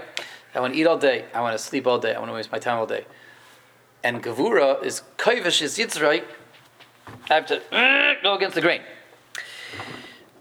I 0.56 0.60
want 0.60 0.74
to 0.74 0.80
eat 0.80 0.88
all 0.88 0.98
day. 0.98 1.26
I 1.34 1.42
want 1.42 1.58
to 1.58 1.64
sleep 1.64 1.86
all 1.86 2.00
day. 2.00 2.16
I 2.16 2.20
want 2.20 2.30
to 2.30 2.34
waste 2.34 2.52
my 2.52 2.60
time 2.60 2.78
all 2.78 2.88
day 2.88 3.06
and 4.04 4.24
Gavura 4.24 4.84
is 4.84 5.02
Kaivish 5.18 5.62
is 5.62 5.78
Yitzray, 5.78 6.24
I 7.30 7.34
have 7.34 7.46
to 7.48 7.62
go 8.24 8.36
against 8.36 8.56
the 8.56 8.62
grain. 8.62 8.82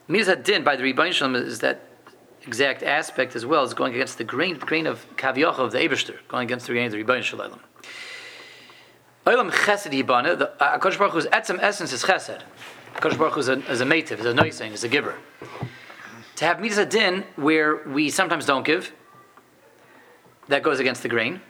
Mizad 0.08 0.44
Din 0.44 0.64
by 0.64 0.76
the 0.76 0.82
Rebbein 0.82 1.12
Shalom 1.12 1.34
is 1.34 1.58
that 1.60 1.82
exact 2.46 2.82
aspect 2.82 3.36
as 3.36 3.44
well, 3.44 3.64
is 3.64 3.74
going 3.74 3.94
against 3.94 4.18
the 4.18 4.24
grain, 4.24 4.58
grain 4.58 4.86
of 4.86 5.04
Kaviyach 5.16 5.58
of 5.58 5.72
the 5.72 5.78
Eberster, 5.78 6.16
going 6.28 6.46
against 6.46 6.66
the 6.66 6.72
grain 6.72 6.86
of 6.86 6.92
the 6.92 7.02
Rebbein 7.02 7.22
Shalom. 7.22 7.60
Olam 9.28 9.52
Chesed 9.52 9.92
Yibana, 9.92 10.38
the 10.38 10.50
uh, 10.58 10.78
Akash 10.78 10.98
Baruch 10.98 11.12
Hu's 11.12 11.26
etzem 11.26 11.58
essence 11.60 11.92
is 11.92 12.02
Chesed. 12.02 12.40
Akash 12.94 13.18
Baruch 13.18 13.34
Hu 13.34 13.40
is 13.40 13.48
a, 13.48 13.70
is 13.70 13.82
a 13.82 13.84
mative, 13.84 14.20
is 14.20 14.24
a 14.24 14.32
noising, 14.32 14.72
is 14.72 14.84
a 14.84 14.88
giver. 14.88 15.16
To 16.36 16.44
have 16.46 16.56
Mizad 16.56 16.88
Din 16.88 17.24
where 17.36 17.86
we 17.86 18.08
sometimes 18.08 18.46
don't 18.46 18.64
give, 18.64 18.90
that 20.48 20.62
goes 20.62 20.80
against 20.80 21.02
the 21.02 21.10
grain 21.10 21.42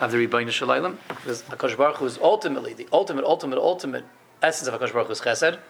of 0.00 0.10
the 0.10 0.18
Rebbeinu 0.18 0.50
Shalom, 0.50 0.98
because 1.06 1.42
Hakadosh 1.42 1.76
Baruch 1.76 1.98
Hu 1.98 2.06
is 2.06 2.18
ultimately 2.18 2.72
the 2.72 2.88
ultimate, 2.92 3.24
ultimate, 3.24 3.60
ultimate 3.60 4.04
essence 4.42 4.66
of 4.66 4.74
Hakadosh 4.74 4.92
Baruch 4.92 5.10
is 5.10 5.20
Chesed. 5.20 5.60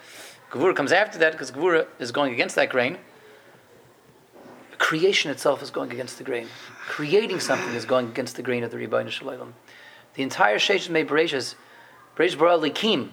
Gevura 0.51 0.75
comes 0.75 0.93
after 0.93 1.19
that 1.19 1.33
because 1.33 1.53
Gevura 1.53 1.87
is 1.99 2.11
going 2.11 2.33
against 2.33 2.57
that 2.57 2.71
grain. 2.71 2.97
Creation 4.79 5.31
itself 5.31 5.63
is 5.63 5.71
going 5.71 5.93
against 5.93 6.17
the 6.17 6.25
grain. 6.25 6.49
Creating 6.89 7.39
something 7.39 7.75
is 7.75 7.85
going 7.85 8.09
against 8.09 8.37
the 8.37 8.43
grain 8.43 8.65
of 8.65 8.71
the 8.71 8.79
Rebbeinu 8.79 9.11
Shalom. 9.11 9.53
The 10.15 10.23
entire 10.23 10.59
Sheish 10.59 10.89
made 10.89 11.09
Bereshis, 11.09 11.55
Beresh 12.17 12.39
Bara 12.39 12.57
Likim. 12.59 13.11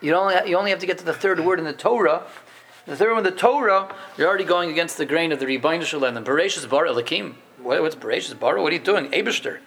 You 0.00 0.14
only 0.14 0.34
you 0.48 0.56
only 0.56 0.70
have 0.70 0.80
to 0.80 0.86
get 0.86 0.98
to 0.98 1.04
the 1.04 1.12
third 1.12 1.40
word 1.40 1.58
in 1.58 1.64
the 1.64 1.72
Torah. 1.72 2.26
The 2.86 2.96
third 2.96 3.14
one 3.14 3.22
the 3.22 3.30
Torah, 3.30 3.94
you're 4.16 4.26
already 4.26 4.44
going 4.44 4.70
against 4.70 4.96
the 4.96 5.04
grain 5.04 5.32
of 5.32 5.38
the 5.38 5.46
Rebbeinu 5.46 5.84
Shalom. 5.84 6.16
And 6.16 6.26
Bereshis 6.26 6.68
Bara 6.68 6.90
Likim. 6.90 7.34
What, 7.62 7.82
what's 7.82 7.94
Bereshis 7.94 8.38
Bara? 8.38 8.62
What 8.62 8.72
are 8.72 8.76
you 8.76 8.82
doing? 8.82 9.10
Abishter. 9.10 9.58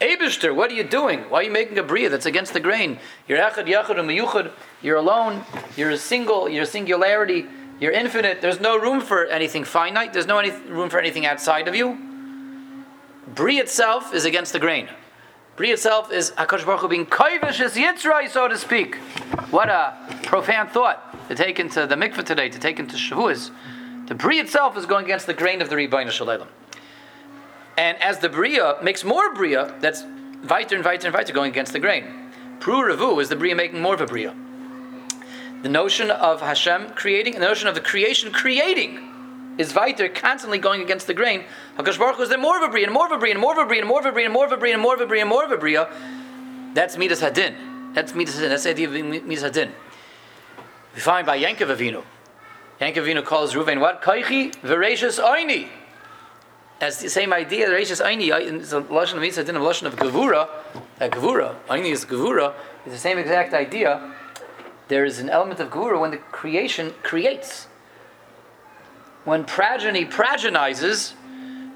Abishter, 0.00 0.54
what 0.54 0.70
are 0.70 0.74
you 0.74 0.84
doing? 0.84 1.20
Why 1.28 1.40
are 1.40 1.42
you 1.42 1.50
making 1.50 1.76
a 1.78 1.82
bria 1.82 2.08
that's 2.08 2.26
against 2.26 2.52
the 2.52 2.60
grain? 2.60 2.98
You're 3.26 3.38
echad, 3.38 3.66
yachad, 3.66 3.98
and 3.98 4.08
miyuchad. 4.08 4.52
You're 4.80 4.96
alone. 4.96 5.44
You're 5.76 5.90
a 5.90 5.98
single. 5.98 6.48
You're 6.48 6.66
singularity. 6.66 7.46
You're 7.80 7.92
infinite. 7.92 8.40
There's 8.40 8.60
no 8.60 8.78
room 8.78 9.00
for 9.00 9.26
anything 9.26 9.64
finite. 9.64 10.12
There's 10.12 10.26
no 10.26 10.38
any, 10.38 10.50
room 10.50 10.88
for 10.88 11.00
anything 11.00 11.26
outside 11.26 11.66
of 11.66 11.74
you. 11.74 11.98
Bria 13.34 13.62
itself 13.62 14.14
is 14.14 14.24
against 14.24 14.52
the 14.52 14.58
grain. 14.60 14.88
Bria 15.58 15.72
itself 15.72 16.12
is 16.12 16.30
Hakadosh 16.30 16.64
Baruch 16.64 16.82
Hu 16.82 16.88
being 16.88 17.04
kaivish 17.04 17.60
as 17.60 17.74
yitzray, 17.74 18.30
so 18.30 18.46
to 18.46 18.56
speak. 18.56 18.94
What 19.50 19.68
a 19.68 19.92
profound 20.22 20.70
thought 20.70 21.28
to 21.28 21.34
take 21.34 21.58
into 21.58 21.84
the 21.84 21.96
mikveh 21.96 22.24
today, 22.24 22.48
to 22.48 22.60
take 22.60 22.78
into 22.78 22.94
Shavuos. 22.94 23.50
The 24.06 24.14
Bria 24.14 24.42
itself 24.42 24.78
is 24.78 24.86
going 24.86 25.06
against 25.06 25.26
the 25.26 25.34
grain 25.34 25.60
of 25.60 25.68
the 25.68 25.74
Rebbeinu 25.74 26.12
Shalom. 26.12 26.46
And 27.76 28.00
as 28.00 28.20
the 28.20 28.28
Bria 28.28 28.76
makes 28.84 29.02
more 29.02 29.34
Bria, 29.34 29.74
that's 29.80 30.04
weiter 30.48 30.76
and 30.76 30.84
weiter 30.84 31.08
and 31.08 31.16
weiter 31.16 31.32
going 31.32 31.50
against 31.50 31.72
the 31.72 31.80
grain. 31.80 32.04
Pru 32.60 32.88
Ravu 32.88 33.20
is 33.20 33.28
the 33.28 33.34
Bria 33.34 33.56
making 33.56 33.82
more 33.82 33.94
of 33.94 34.00
a 34.00 34.06
Bria. 34.06 34.36
The 35.62 35.68
notion 35.68 36.12
of 36.12 36.40
Hashem 36.40 36.90
creating, 36.90 37.34
the 37.34 37.40
notion 37.40 37.66
of 37.66 37.74
the 37.74 37.80
creation 37.80 38.30
creating 38.30 39.07
is 39.58 39.74
weiter, 39.74 40.08
constantly 40.08 40.58
going 40.58 40.80
against 40.80 41.06
the 41.06 41.14
grain. 41.14 41.44
Hakadosh 41.76 41.98
Baruch 41.98 42.16
Hu 42.16 42.22
is 42.22 42.28
there 42.28 42.38
more 42.38 42.56
of 42.56 42.62
a 42.62 42.68
Bria, 42.68 42.84
and 42.84 42.94
more 42.94 43.06
of 43.06 43.12
a 43.12 43.18
Bria, 43.18 43.32
and 43.32 43.40
more 43.40 43.52
of 43.52 43.58
a 43.58 43.66
Bria, 43.66 43.80
and 43.80 43.88
more 43.88 44.00
of 44.00 44.06
a 44.06 44.12
Bria, 44.12 44.24
and 44.24 44.32
more 44.32 44.46
of 44.46 44.52
a 44.52 44.56
Bria, 44.56 44.72
and 44.74 44.82
more 44.82 44.94
of 44.94 45.00
a 45.00 45.06
Bria, 45.06 45.20
and 45.20 45.30
more 45.30 45.44
of 45.44 45.50
a 45.50 45.56
Bria. 45.58 45.88
That's 46.74 46.96
Midas 46.96 47.20
Hadin. 47.20 47.94
That's 47.94 48.14
Midas 48.14 48.36
Hadin. 48.36 48.48
That's 48.48 48.64
the 48.64 48.70
idea 48.70 48.88
of 48.88 48.94
Midas 48.94 49.44
Hadin. 49.44 49.72
We 50.94 51.00
find 51.00 51.26
by 51.26 51.38
Yankov 51.38 51.76
Avinu. 51.76 52.04
Yankov 52.80 53.04
Avinu 53.04 53.24
calls 53.24 53.54
Ruvain 53.54 53.80
what? 53.80 54.00
Kaichi 54.00 54.54
Verashis 54.56 55.22
Oini 55.22 55.68
as 56.80 57.00
the 57.00 57.10
same 57.10 57.32
idea, 57.32 57.68
Reishis 57.68 58.04
Aini, 58.04 58.30
it's 58.60 58.72
a 58.72 58.80
Lashon 58.82 59.14
of 59.14 59.20
Mitzvah, 59.20 59.44
din 59.44 59.56
of 59.56 59.62
Lashon 59.62 59.86
of 59.86 59.96
Gevura, 59.96 60.48
that 60.98 61.10
Gevura, 61.10 61.56
Aini 61.68 61.90
is 61.90 62.04
Gevura, 62.04 62.54
it's 62.84 62.94
the 62.94 63.00
same 63.00 63.18
exact 63.18 63.52
idea. 63.52 64.14
There 64.86 65.04
is 65.04 65.18
an 65.18 65.28
element 65.28 65.60
of 65.60 65.70
Gevura 65.70 66.00
when 66.00 66.12
the 66.12 66.18
creation 66.18 66.94
creates. 67.02 67.66
When 69.28 69.44
progeny 69.44 70.06
progenizes, 70.06 71.12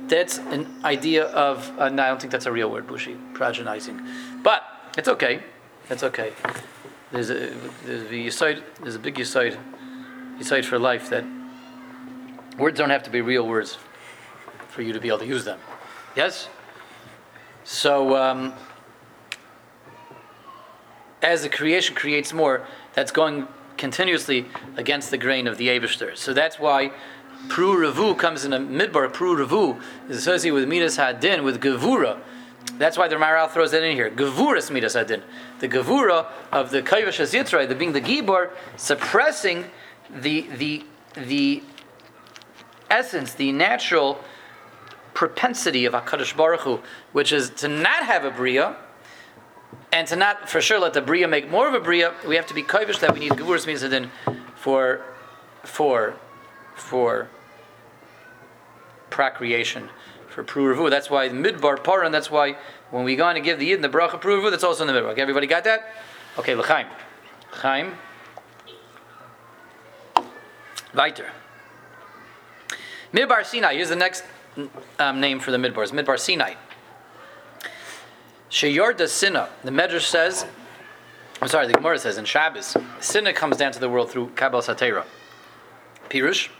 that's 0.09 0.39
an 0.39 0.67
idea 0.85 1.25
of, 1.25 1.71
uh, 1.79 1.83
I 1.83 1.89
don't 1.91 2.19
think 2.19 2.31
that's 2.31 2.47
a 2.47 2.51
real 2.51 2.71
word, 2.71 2.87
Bushi, 2.87 3.15
progenizing. 3.35 4.43
But, 4.43 4.63
it's 4.97 5.07
okay. 5.07 5.43
It's 5.91 6.03
okay. 6.03 6.33
There's 7.11 7.29
a, 7.29 7.53
there's 7.85 8.05
a 8.05 8.15
Yisoid, 8.15 8.63
there's 8.81 8.95
a 8.95 8.99
big 8.99 9.17
Yisoid, 9.17 9.59
Yisoid 10.39 10.65
for 10.65 10.79
life 10.79 11.11
that 11.11 11.27
words 12.57 12.79
don't 12.79 12.89
have 12.89 13.03
to 13.03 13.11
be 13.11 13.21
real 13.21 13.47
words 13.47 13.77
for 14.69 14.81
you 14.81 14.95
to 14.95 14.99
be 14.99 15.09
able 15.09 15.19
to 15.19 15.27
use 15.27 15.45
them. 15.45 15.59
Yes? 16.17 16.49
So, 17.65 18.17
um, 18.17 18.55
as 21.21 21.43
the 21.43 21.51
creation 21.51 21.95
creates 21.95 22.33
more, 22.33 22.67
that's 22.95 23.13
going 23.13 23.47
continuously 23.77 24.47
against 24.79 25.11
the 25.11 25.19
grain 25.19 25.47
of 25.47 25.59
the 25.59 25.69
Abishter. 25.69 26.17
So 26.17 26.33
that's 26.33 26.59
why 26.59 26.93
Pru 27.49 27.77
Revu 27.77 28.17
comes 28.17 28.45
in 28.45 28.53
a 28.53 28.59
midbar. 28.59 29.13
Pru 29.13 29.45
Revu 29.45 29.81
is 30.09 30.19
associated 30.19 30.55
with 30.55 30.69
Midas 30.69 30.97
Hadin, 30.97 31.45
with 31.45 31.61
Gevura. 31.61 32.19
That's 32.79 32.97
why 32.97 33.09
the 33.09 33.17
Maral 33.17 33.51
throws 33.51 33.73
that 33.73 33.83
in 33.83 33.95
here. 33.95 34.11
Gevuras 34.11 34.71
Midas 34.71 34.95
Hadin. 34.95 35.23
The 35.61 35.69
Gevura 35.69 36.27
of 36.51 36.71
the 36.71 36.83
Kaivash 36.83 37.19
Yitzray, 37.19 37.69
the 37.69 37.75
being 37.75 37.93
the 37.93 38.01
Gibor, 38.01 38.51
suppressing 38.77 39.67
the, 40.11 40.43
the, 40.57 40.85
the 41.17 41.63
essence, 42.91 43.35
the 43.35 43.53
natural 43.53 44.19
propensity 45.15 45.85
of 45.85 45.93
HaKadosh 45.93 46.37
Baruch 46.37 46.61
Hu, 46.61 46.81
which 47.13 47.33
is 47.33 47.51
to 47.51 47.69
not 47.69 48.05
have 48.05 48.25
a 48.25 48.31
Bria, 48.31 48.77
and 49.93 50.09
to 50.09 50.17
not 50.17 50.49
for 50.49 50.61
sure 50.61 50.81
let 50.81 50.95
the 50.95 51.03
Bria 51.03 51.29
make 51.29 51.51
more 51.51 51.69
of 51.69 51.75
a 51.75 51.81
Bria, 51.81 52.15
we 52.27 52.37
have 52.37 52.47
to 52.47 52.55
be 52.55 52.63
Kaivish 52.63 53.01
that 53.01 53.13
we 53.13 53.21
need 53.21 53.33
Gevuras 53.33 53.67
Midas 53.67 53.83
Hadin 53.83 54.11
for, 54.57 55.03
for 55.63 56.15
for 56.75 57.29
procreation, 59.11 59.89
for 60.29 60.43
pruvu. 60.43 60.91
That's 60.91 61.11
why 61.11 61.29
midbar 61.29 61.83
par, 61.83 62.03
and 62.05 62.15
that's 62.15 62.31
why 62.31 62.57
when 62.91 63.05
we 63.05 63.17
go 63.17 63.25
on 63.25 63.35
to 63.35 63.41
give 63.41 63.59
the 63.59 63.67
yid 63.67 63.83
the 63.83 63.89
bracha 63.89 64.21
pruvu, 64.21 64.51
that's 64.51 64.65
also 64.65 64.87
in 64.87 64.93
the 64.93 65.01
midbar. 65.01 65.13
Okay, 65.13 65.23
everybody 65.23 65.47
got 65.47 65.65
that? 65.65 65.93
Okay, 66.39 66.55
l'chaim, 66.55 66.87
l'chaim. 67.53 67.95
Weiter. 70.95 71.31
Midbar 73.13 73.45
Sinai. 73.45 73.75
Here's 73.75 73.89
the 73.89 73.97
next 73.97 74.25
um, 74.99 75.21
name 75.21 75.41
for 75.41 75.51
the 75.51 75.57
midbar. 75.57 75.83
It's 75.83 75.93
Midbar 75.93 76.19
Sinai. 76.19 76.55
Sheyarda 78.51 79.09
Sina. 79.09 79.49
The 79.65 79.71
Medrash 79.71 80.07
says. 80.07 80.45
I'm 81.41 81.49
sorry. 81.49 81.67
The 81.67 81.73
Gemara 81.73 81.99
says 81.99 82.19
in 82.19 82.25
Shabbos, 82.25 82.77
Sina 83.01 83.33
comes 83.33 83.57
down 83.57 83.73
to 83.73 83.81
the 83.81 83.89
world 83.89 84.11
through 84.11 84.29
Kabbalah 84.37 84.63
Satera. 84.63 85.05
Pirush. 86.11 86.51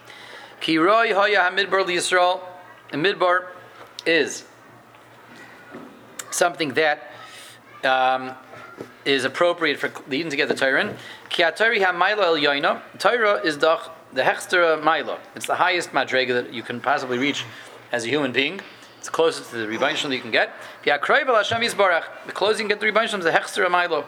Ki 0.63 0.79
roi 0.79 1.13
hoya 1.13 1.41
hamidbar 1.41 1.85
liyisrael. 1.85 2.41
A 2.93 2.97
midbar 2.97 3.47
is 4.07 4.45
something 6.31 6.75
that 6.75 7.11
um, 7.83 8.31
is 9.05 9.25
appropriate 9.25 9.81
for 9.81 9.91
Eden 10.09 10.31
to 10.31 10.37
get 10.37 10.47
the 10.47 10.55
Torah. 10.55 10.97
Ki 11.29 11.43
atari 11.43 11.83
hamayla 11.83 12.23
el 12.23 12.37
yoina. 12.37 12.81
Torah 13.01 13.45
is 13.45 13.59
the 13.59 13.77
the 14.13 14.23
hechstera 14.23 14.81
maila. 14.81 15.19
It's 15.35 15.47
the 15.47 15.57
highest 15.57 15.91
madrega 15.91 16.45
that 16.45 16.53
you 16.53 16.63
can 16.63 16.81
possibly 16.81 17.19
reach 17.19 17.45
as 17.91 18.05
a 18.05 18.09
human 18.09 18.31
being. 18.31 18.61
It's 18.99 19.09
closest 19.09 19.51
to 19.51 19.57
the 19.57 19.67
Rebbein 19.67 19.97
Shalom 19.97 20.13
you 20.13 20.21
can 20.21 20.31
get. 20.31 20.55
Ki 20.85 20.91
akrayvel 20.91 21.35
Hashem 21.35 21.61
yisbarach. 21.61 22.05
The 22.27 22.33
closing 22.33 22.69
get 22.69 22.79
the 22.79 22.87
Rebbein 22.87 23.07
is 23.07 23.25
the 23.25 23.33
hechstera 23.33 23.67
maila. 23.67 24.05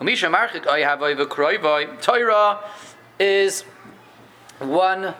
Umisha 0.00 0.34
marchik 0.34 0.66
ay 0.66 0.80
havay 0.80 1.14
v'kroivay. 1.14 2.00
Torah 2.00 2.60
is 3.18 3.64
one 4.60 5.14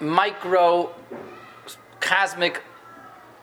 micro 0.00 0.92
cosmic 2.00 2.62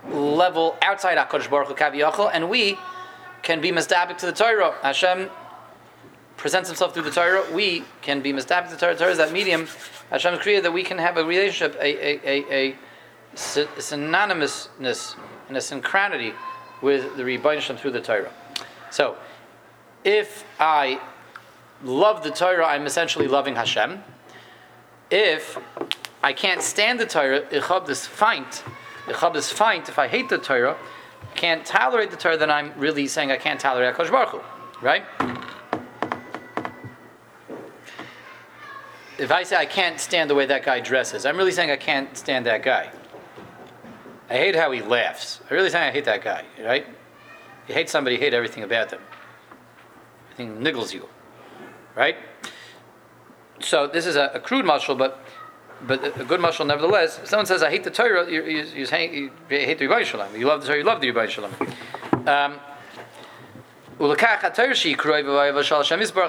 level 0.10 0.77
outside 0.81 1.17
HaKadosh 1.17 1.50
Baruch 1.50 2.15
Hu 2.15 2.24
and 2.27 2.50
we 2.50 2.77
can 3.41 3.62
be 3.62 3.72
misdabik 3.72 4.17
to 4.20 4.25
the 4.25 4.31
Torah. 4.31 4.75
Hashem 4.81 5.29
presents 6.38 6.70
himself 6.70 6.93
through 6.93 7.03
the 7.03 7.12
Torah. 7.12 7.43
We 7.53 7.84
can 8.01 8.22
be 8.22 8.34
misdabik 8.34 8.65
to 8.65 8.72
the 8.72 8.77
Torah. 8.77 8.96
Torah 8.96 9.12
is 9.12 9.17
that 9.17 9.31
medium 9.31 9.67
Hashem 10.10 10.38
created 10.39 10.65
that 10.65 10.72
we 10.72 10.84
can 10.84 10.98
have 10.98 11.17
a 11.17 11.24
relationship, 11.24 11.75
a, 11.79 11.86
a, 11.86 12.20
a, 12.29 12.70
a 12.70 12.75
synonymousness 13.36 15.15
and 15.48 15.58
a 15.58 15.60
synchronity 15.60 16.34
with 16.81 17.15
the 17.15 17.24
Rebbeinu 17.24 17.77
through 17.77 17.91
the 17.91 18.01
Torah. 18.01 18.31
So, 18.89 19.15
if 20.03 20.43
I 20.60 21.00
love 21.84 22.24
the 22.24 22.31
Torah, 22.31 22.65
I'm 22.65 22.86
essentially 22.86 23.28
loving 23.28 23.56
Hashem. 23.56 24.04
If 25.10 25.58
I 26.23 26.34
can't 26.34 26.62
stand 26.62 26.99
the 26.99 27.05
Torah, 27.05 27.41
ichab 27.49 27.89
is 27.89 28.05
feint. 28.05 28.63
Ichab 29.07 29.36
is 29.36 29.51
feint. 29.51 29.89
If 29.89 29.97
I 29.97 30.07
hate 30.07 30.29
the 30.29 30.38
Torah, 30.38 30.77
can't 31.36 31.65
tolerate 31.65 32.12
the 32.12 32.17
Torah, 32.17 32.38
then 32.38 32.51
I'm 32.51 32.73
really 32.77 33.07
saying 33.07 33.31
I 33.31 33.38
can't 33.38 33.60
tolerate 33.60 33.95
HaKadosh 33.95 34.12
Baruch 34.12 34.29
Hu, 34.29 34.41
right? 34.86 35.03
If 39.17 39.31
I 39.31 39.43
say 39.43 39.55
I 39.55 39.65
can't 39.65 39.99
stand 39.99 40.29
the 40.29 40.36
way 40.36 40.45
that 40.47 40.63
guy 40.63 40.79
dresses, 40.79 41.25
I'm 41.25 41.38
really 41.38 41.51
saying 41.51 41.71
I 41.71 41.77
can't 41.77 42.15
stand 42.17 42.45
that 42.45 42.63
guy. 42.63 42.91
I 44.29 44.34
hate 44.36 44.55
how 44.55 44.71
he 44.71 44.81
laughs. 44.81 45.41
I 45.49 45.53
really 45.53 45.69
saying 45.69 45.89
I 45.89 45.91
hate 45.91 46.05
that 46.05 46.23
guy, 46.23 46.43
right? 46.63 46.88
You 47.67 47.73
hate 47.73 47.89
somebody, 47.89 48.15
you 48.15 48.21
hate 48.21 48.34
everything 48.34 48.63
about 48.63 48.89
them. 48.89 49.01
Everything 50.31 50.62
niggles 50.62 50.93
you, 50.93 51.07
right? 51.95 52.15
So 53.60 53.88
this 53.88 54.05
is 54.05 54.15
a, 54.15 54.31
a 54.34 54.39
crude 54.39 54.65
muscle, 54.65 54.95
but 54.95 55.20
but 55.88 56.04
a 56.20 56.24
good 56.24 56.39
mashal 56.39 56.65
nevertheless. 56.67 57.20
If 57.20 57.28
someone 57.28 57.46
says, 57.46 57.63
"I 57.63 57.70
hate 57.70 57.84
the 57.84 57.91
Torah," 57.91 58.30
you, 58.30 58.44
you, 58.44 58.63
you, 58.63 58.86
hate, 58.88 59.12
you 59.13 59.32
hate 59.50 59.80
the 59.80 59.88
Rebbeinu 59.88 60.06
Shalom. 60.06 60.36
You 60.36 60.48
love 60.48 60.62
the 60.62 60.67
Torah, 60.67 60.80
you 60.80 60.84
love 60.84 61.02
the 61.02 61.12
Rebbeinu 61.12 61.30
Shalom. 61.30 61.56
Um, 62.28 62.60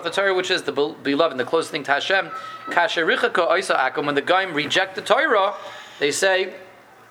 the 0.04 0.10
Torah, 0.10 0.34
which 0.34 0.50
is 0.50 0.62
the 0.62 0.72
beloved 0.72 1.32
and 1.32 1.40
the 1.40 1.44
closest 1.44 1.70
thing 1.70 1.84
to 1.84 1.92
Hashem, 1.92 2.30
when 2.66 4.14
the 4.14 4.22
Goyim 4.22 4.52
reject 4.52 4.94
the 4.94 5.02
Torah, 5.02 5.54
they 5.98 6.10
say, 6.10 6.54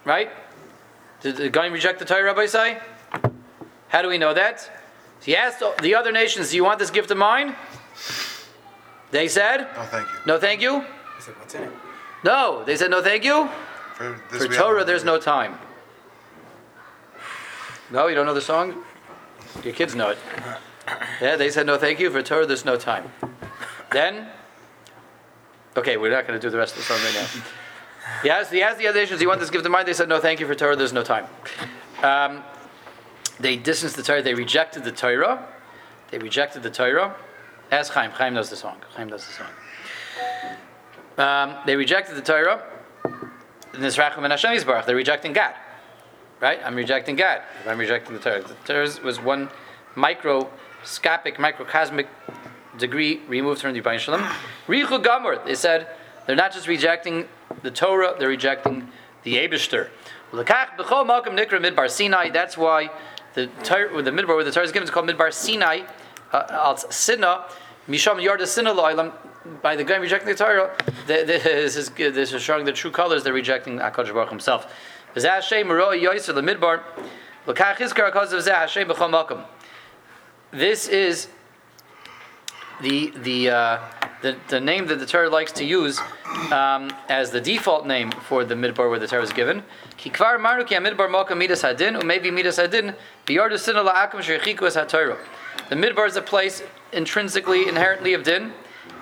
right? 0.05 0.29
Did 1.21 1.37
the 1.37 1.49
Goyim 1.49 1.73
reject 1.73 1.99
the 1.99 2.05
Torah, 2.05 2.25
Rabbi 2.25 2.45
say? 2.45 2.79
How 3.89 4.01
do 4.01 4.07
we 4.07 4.17
know 4.17 4.33
that? 4.33 4.69
He 5.23 5.35
asked 5.35 5.63
the 5.81 5.95
other 5.95 6.11
nations, 6.11 6.49
"Do 6.51 6.55
you 6.55 6.63
want 6.63 6.79
this 6.79 6.89
gift 6.89 7.11
of 7.11 7.17
mine?" 7.17 7.55
They 9.11 9.27
said, 9.27 9.67
"No, 9.75 9.83
thank 9.83 10.07
you." 10.07 10.19
No, 10.25 10.39
thank 10.39 10.61
you. 10.61 10.85
Said, 11.19 11.35
"What's 11.37 11.55
in 11.55 11.63
it?" 11.63 11.71
No, 12.23 12.63
they 12.63 12.75
said 12.77 12.91
no 12.91 13.01
thank 13.01 13.23
you. 13.23 13.49
For, 13.95 14.15
For 14.29 14.47
Torah, 14.47 14.83
there's 14.83 15.03
no 15.03 15.19
time. 15.19 15.57
No, 17.91 18.07
you 18.07 18.15
don't 18.15 18.25
know 18.25 18.33
the 18.33 18.41
song? 18.41 18.83
Your 19.63 19.73
kids 19.73 19.95
know 19.95 20.09
it. 20.09 20.17
Yeah, 21.21 21.35
they 21.35 21.49
said 21.49 21.65
no 21.65 21.77
thank 21.77 21.99
you. 21.99 22.09
For 22.09 22.21
Torah, 22.21 22.45
there's 22.45 22.65
no 22.65 22.77
time. 22.77 23.11
Then, 23.91 24.27
okay, 25.75 25.97
we're 25.97 26.11
not 26.11 26.27
going 26.27 26.39
to 26.39 26.45
do 26.45 26.49
the 26.49 26.57
rest 26.57 26.73
of 26.73 26.79
the 26.79 26.83
song 26.85 26.99
right 27.03 27.13
now. 27.13 27.43
He 28.23 28.29
asked, 28.29 28.51
he 28.51 28.61
asked 28.61 28.77
the 28.77 28.87
other 28.87 28.99
nations, 28.99 29.21
you 29.21 29.27
want 29.27 29.39
this 29.39 29.49
gift 29.49 29.65
of 29.65 29.71
mine? 29.71 29.85
They 29.85 29.93
said 29.93 30.09
no 30.09 30.19
thank 30.19 30.39
you. 30.39 30.47
For 30.47 30.55
Torah, 30.55 30.75
there's 30.75 30.93
no 30.93 31.03
time. 31.03 31.27
Um, 32.01 32.43
they 33.39 33.57
distanced 33.57 33.95
the 33.95 34.03
Torah. 34.03 34.21
They 34.21 34.33
rejected 34.33 34.83
the 34.83 34.91
Torah. 34.91 35.47
They 36.09 36.17
rejected 36.17 36.63
the 36.63 36.71
Torah. 36.71 37.15
Ask 37.71 37.93
Chaim. 37.93 38.11
Chaim 38.11 38.33
knows 38.33 38.49
the 38.49 38.55
song. 38.55 38.77
Chaim 38.95 39.07
knows 39.07 39.25
the 39.25 39.33
song. 39.33 39.47
Um, 41.21 41.55
they 41.67 41.75
rejected 41.75 42.15
the 42.15 42.21
Torah. 42.21 42.63
Nisrachim 43.73 44.23
and 44.23 44.31
Hashem 44.31 44.57
Yisbarach. 44.57 44.87
They're 44.87 44.95
rejecting 44.95 45.33
God. 45.33 45.53
Right? 46.39 46.59
I'm 46.65 46.73
rejecting 46.75 47.15
God. 47.15 47.43
I'm 47.67 47.77
rejecting 47.77 48.15
the 48.15 48.19
Torah. 48.19 48.41
The 48.41 48.55
Torah 48.65 48.89
was 49.03 49.21
one 49.21 49.49
microscopic, 49.95 51.37
microcosmic 51.37 52.07
degree 52.79 53.21
removed 53.27 53.61
from 53.61 53.73
the 53.73 53.81
Rebbeinu 53.81 53.99
Shalom. 53.99 54.23
Richu 54.67 55.03
Gamor. 55.03 55.45
They 55.45 55.53
said 55.53 55.89
they're 56.25 56.35
not 56.35 56.53
just 56.53 56.67
rejecting 56.67 57.27
the 57.61 57.69
Torah, 57.69 58.15
they're 58.17 58.27
rejecting 58.27 58.89
the 59.21 59.35
Abishter. 59.35 59.89
That's 62.33 62.57
why 62.57 62.89
the 63.35 63.47
Torah, 63.63 64.01
the 64.01 64.11
midbar 64.11 64.27
where 64.27 64.43
the 64.43 64.51
Torah 64.51 64.65
is 64.65 64.71
given 64.71 64.87
is 64.87 64.91
called 64.91 65.07
midbar 65.07 65.31
Sinai. 65.31 65.81
Uh, 66.33 66.43
al 66.49 66.77
Sinna, 66.77 67.45
Misham 67.87 68.17
Yarda 68.25 68.47
Sinna 68.47 68.73
by 69.61 69.75
the 69.75 69.83
guy 69.83 69.95
rejecting 69.95 70.29
the 70.29 70.35
Torah, 70.35 70.75
this 71.07 71.75
is 71.75 71.89
this 71.89 72.33
is 72.33 72.41
showing 72.41 72.65
the 72.65 72.71
true 72.71 72.91
colors. 72.91 73.23
They're 73.23 73.33
rejecting 73.33 73.79
Hakadosh 73.79 74.13
Baruch 74.13 74.29
Himself. 74.29 74.71
This 75.13 75.25
is 80.87 81.27
the 82.81 83.13
the, 83.15 83.49
uh, 83.49 83.79
the 84.21 84.35
the 84.47 84.59
name 84.59 84.87
that 84.87 84.99
the 84.99 85.05
Torah 85.05 85.29
likes 85.29 85.51
to 85.53 85.65
use 85.65 85.99
um, 86.51 86.91
as 87.09 87.31
the 87.31 87.41
default 87.41 87.87
name 87.87 88.11
for 88.11 88.45
the 88.45 88.55
midbar 88.55 88.89
where 88.89 88.99
the 88.99 89.07
Torah 89.07 89.23
is 89.23 89.33
given. 89.33 89.63
Midbar 89.97 90.37
The 95.69 95.75
midbar 95.75 96.07
is 96.07 96.15
a 96.15 96.21
place 96.21 96.63
intrinsically, 96.93 97.67
inherently 97.67 98.13
of 98.13 98.23
din 98.23 98.53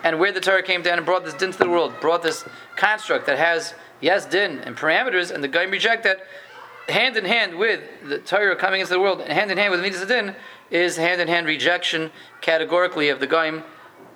and 0.03 0.19
where 0.19 0.31
the 0.31 0.39
Torah 0.39 0.63
came 0.63 0.81
down 0.81 0.97
and 0.97 1.05
brought 1.05 1.25
this 1.25 1.33
din 1.33 1.51
to 1.51 1.57
the 1.57 1.69
world, 1.69 1.93
brought 1.99 2.23
this 2.23 2.45
construct 2.75 3.25
that 3.25 3.37
has 3.37 3.73
yes 4.01 4.25
din 4.25 4.59
and 4.59 4.75
parameters, 4.75 5.31
and 5.31 5.43
the 5.43 5.47
guy 5.47 5.63
reject 5.63 6.03
that 6.03 6.25
hand 6.87 7.17
in 7.17 7.25
hand 7.25 7.57
with 7.57 7.81
the 8.07 8.19
Torah 8.19 8.55
coming 8.55 8.81
into 8.81 8.93
the 8.93 8.99
world, 8.99 9.21
and 9.21 9.31
hand 9.31 9.51
in 9.51 9.57
hand 9.57 9.71
with 9.71 9.81
midas 9.81 10.05
din 10.05 10.35
is 10.71 10.97
hand 10.97 11.21
in 11.21 11.27
hand 11.27 11.47
rejection 11.47 12.11
categorically 12.41 13.09
of 13.09 13.19
the 13.19 13.27
Gaim 13.27 13.63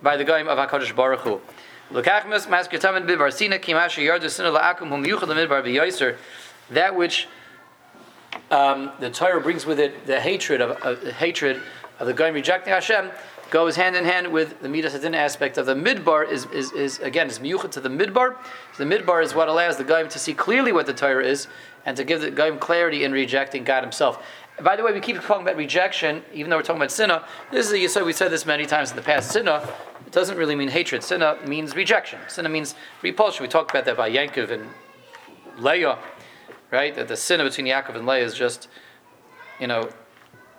by 0.02 0.18
the 0.18 0.26
Gaim 0.26 0.48
of 0.48 0.58
Hakadosh 0.58 0.96
Baruch 0.96 1.22
Hu. 1.22 1.42
That 6.70 6.96
which 6.96 7.28
um, 8.50 8.92
the 9.00 9.10
Torah 9.10 9.42
brings 9.42 9.66
with 9.66 9.80
it 9.80 10.08
the 10.08 10.20
hatred 10.20 10.62
of 10.62 10.84
uh, 10.84 11.12
hatred 11.12 11.62
of 12.00 12.08
the 12.08 12.14
guy 12.14 12.30
rejecting 12.30 12.74
Hashem 12.74 13.12
goes 13.54 13.76
hand 13.76 13.96
in 13.96 14.04
hand 14.04 14.34
with 14.34 14.60
the 14.62 14.68
midas 14.68 14.94
hadin 14.94 15.16
aspect 15.16 15.58
of 15.58 15.66
the 15.66 15.76
midbar. 15.76 16.30
Is, 16.30 16.46
is, 16.48 16.72
is 16.72 17.00
again 17.00 17.28
is 17.28 17.40
miyuchat 17.40 17.72
to 17.72 17.80
the 17.80 17.90
midbar. 17.90 18.36
The 18.78 18.84
midbar 18.84 19.24
is 19.24 19.34
what 19.34 19.48
allows 19.48 19.78
the 19.78 19.84
guy 19.84 20.04
to 20.04 20.20
see 20.20 20.34
clearly 20.34 20.72
what 20.72 20.88
the 20.88 20.94
Torah 20.94 21.26
is 21.26 21.48
and 21.86 21.96
to 21.98 22.04
give 22.04 22.22
the 22.22 22.32
guy 22.32 22.50
clarity 22.58 23.04
in 23.04 23.12
rejecting 23.12 23.64
God 23.64 23.84
Himself. 23.84 24.26
By 24.62 24.76
the 24.76 24.84
way, 24.84 24.92
we 24.92 25.00
keep 25.00 25.22
talking 25.22 25.44
about 25.44 25.56
rejection, 25.56 26.24
even 26.34 26.50
though 26.50 26.58
we're 26.58 26.64
talking 26.64 26.82
about 26.82 26.92
sinna. 26.92 27.26
This 27.52 27.72
is 27.72 27.80
you 27.80 27.88
said 27.88 28.04
we 28.04 28.14
said 28.14 28.32
this 28.32 28.46
many 28.46 28.66
times 28.66 28.90
in 28.90 28.96
the 28.96 29.04
past. 29.04 29.32
Sinna 29.32 29.68
doesn't 30.12 30.38
really 30.38 30.56
mean 30.56 30.70
hatred. 30.70 31.04
Sinna 31.04 31.38
means 31.48 31.76
rejection. 31.76 32.20
Sinna 32.28 32.50
means 32.50 32.76
repulsion. 33.02 33.44
We 33.44 33.50
talked 33.50 33.72
about 33.72 33.86
that 33.86 33.98
by 33.98 34.10
Yankov 34.12 34.52
and 34.52 34.68
Leah 35.58 35.98
right? 36.74 36.96
That 36.96 37.08
the 37.08 37.16
sin 37.16 37.40
between 37.40 37.68
Yaakov 37.68 37.96
and 37.96 38.08
Leah 38.08 38.26
is 38.26 38.34
just, 38.34 38.68
you 39.60 39.68
know, 39.68 39.88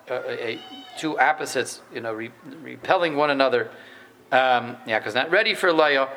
a, 0.07 0.51
a, 0.51 0.59
two 0.97 1.19
opposites, 1.19 1.81
you 1.93 2.01
know, 2.01 2.13
re, 2.13 2.31
repelling 2.61 3.15
one 3.15 3.29
another. 3.29 3.69
Um, 4.31 4.77
because 4.85 5.15
not 5.15 5.31
ready 5.31 5.53
for 5.53 5.71
Leah. 5.71 6.09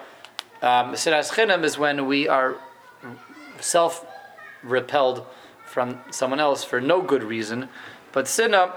Um, 0.63 0.95
Chinam 0.95 1.63
is 1.63 1.79
when 1.79 2.07
we 2.07 2.27
are 2.27 2.57
self 3.61 4.05
repelled 4.63 5.25
from 5.67 6.01
someone 6.11 6.41
else 6.41 6.65
for 6.65 6.81
no 6.81 7.03
good 7.03 7.23
reason. 7.23 7.69
But 8.13 8.27
Sinna 8.27 8.73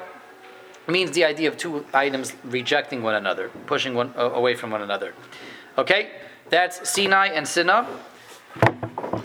means 0.87 1.11
the 1.11 1.23
idea 1.25 1.47
of 1.47 1.57
two 1.57 1.85
items 1.93 2.33
rejecting 2.43 3.01
one 3.01 3.15
another, 3.15 3.49
pushing 3.65 3.95
one 3.95 4.13
away 4.15 4.55
from 4.55 4.71
one 4.71 4.81
another. 4.81 5.13
Okay, 5.77 6.11
that's 6.49 6.89
Sinai 6.89 7.27
and 7.27 7.47
Sinna. 7.47 7.87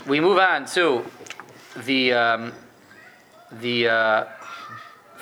We 0.07 0.19
move 0.19 0.37
on 0.37 0.65
to 0.67 1.05
the 1.85 2.13
um, 2.13 2.53
the 3.51 3.89
uh, 3.89 4.25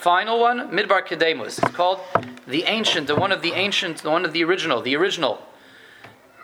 final 0.06 0.40
one, 0.40 0.70
Midbar 0.70 1.04
Kedemus. 1.04 1.58
It's 1.58 1.76
called 1.76 2.00
the 2.46 2.62
ancient, 2.66 3.08
the 3.08 3.16
one 3.16 3.32
of 3.32 3.42
the 3.42 3.54
ancient, 3.54 4.04
the 4.04 4.12
one 4.12 4.24
of 4.24 4.34
the 4.34 4.44
original, 4.44 4.80
the 4.80 4.96
original. 4.96 5.42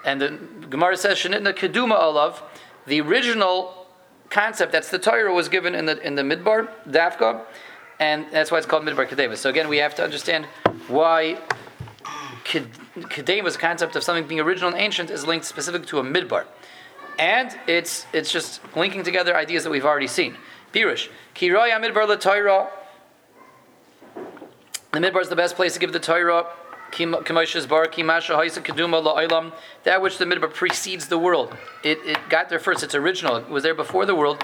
And 0.03 0.19
the 0.19 0.29
Gemara 0.67 0.97
says 0.97 1.19
Shenitna 1.19 1.53
Keduma 1.53 2.01
Olav, 2.01 2.41
the 2.87 2.99
original 3.01 3.85
concept. 4.31 4.71
That's 4.71 4.89
the 4.89 4.97
Torah 4.97 5.31
was 5.31 5.47
given 5.47 5.75
in 5.75 5.85
the 5.85 6.01
in 6.01 6.15
the 6.15 6.23
Midbar 6.23 6.69
Dafka, 6.89 7.43
and 7.99 8.25
that's 8.31 8.49
why 8.49 8.57
it's 8.57 8.65
called 8.65 8.83
Midbar 8.83 9.07
Kedemus. 9.07 9.37
So 9.37 9.51
again, 9.51 9.69
we 9.69 9.77
have 9.77 9.93
to 9.95 10.03
understand 10.03 10.47
why. 10.87 11.37
Kedemus 12.43 13.59
concept 13.59 13.95
of 13.95 14.01
something 14.03 14.25
being 14.27 14.41
original 14.41 14.71
and 14.71 14.79
ancient 14.79 15.11
is 15.11 15.27
linked 15.27 15.45
specific 15.45 15.85
to 15.85 15.99
a 15.99 16.03
midbar 16.03 16.45
and 17.19 17.55
it's 17.67 18.05
it's 18.11 18.31
just 18.31 18.59
linking 18.75 19.03
together 19.03 19.37
ideas 19.37 19.63
that 19.63 19.69
we've 19.69 19.85
already 19.85 20.07
seen. 20.07 20.35
Pirush, 20.73 21.07
Kiroy 21.35 21.69
Midbar 21.79 22.19
Torah. 22.19 22.67
The 24.91 24.99
midbar 24.99 25.21
is 25.21 25.29
the 25.29 25.37
best 25.37 25.55
place 25.55 25.73
to 25.75 25.79
give 25.79 25.93
the 25.93 26.01
Torah. 26.01 26.47
That 26.91 27.21
which 30.01 30.17
the 30.17 30.25
midbar 30.25 30.53
precedes 30.53 31.07
the 31.07 31.17
world. 31.17 31.55
It, 31.81 31.99
it 32.05 32.17
got 32.29 32.49
there 32.49 32.59
first. 32.59 32.83
It's 32.83 32.93
original. 32.93 33.37
It 33.37 33.49
was 33.49 33.63
there 33.63 33.73
before 33.73 34.05
the 34.05 34.15
world. 34.15 34.43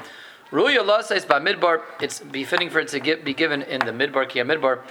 Ruya 0.52 1.04
says 1.04 1.26
by 1.26 1.42
midbar. 1.42 1.82
It's 2.00 2.22
befitting 2.22 2.70
for 2.70 2.80
it 2.80 2.88
to 2.90 3.02
get, 3.02 3.26
be 3.26 3.34
given 3.34 3.62
in 3.62 3.82
the 3.82 3.92
midbar. 3.92 4.30
Kia 4.30 4.46
midbar. 4.46 4.84